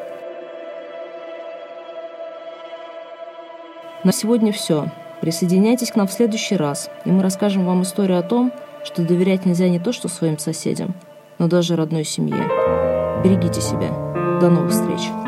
На 4.03 4.13
сегодня 4.13 4.53
все. 4.53 4.91
Присоединяйтесь 5.21 5.91
к 5.91 5.97
нам 5.97 6.07
в 6.07 6.13
следующий 6.13 6.55
раз, 6.55 6.89
и 7.03 7.11
мы 7.11 7.21
расскажем 7.21 7.65
вам 7.65 7.83
историю 7.83 8.17
о 8.19 8.23
том, 8.23 8.53
что 8.85 9.05
доверять 9.05 9.45
нельзя 9.45 9.67
не 9.67 9.79
то 9.79 9.91
что 9.91 10.07
своим 10.07 10.37
соседям, 10.37 10.95
но 11.37 11.49
даже 11.49 11.75
родной 11.75 12.05
семье. 12.05 12.49
Берегите 13.21 13.59
себя. 13.59 13.89
До 14.39 14.49
новых 14.49 14.71
встреч. 14.71 15.18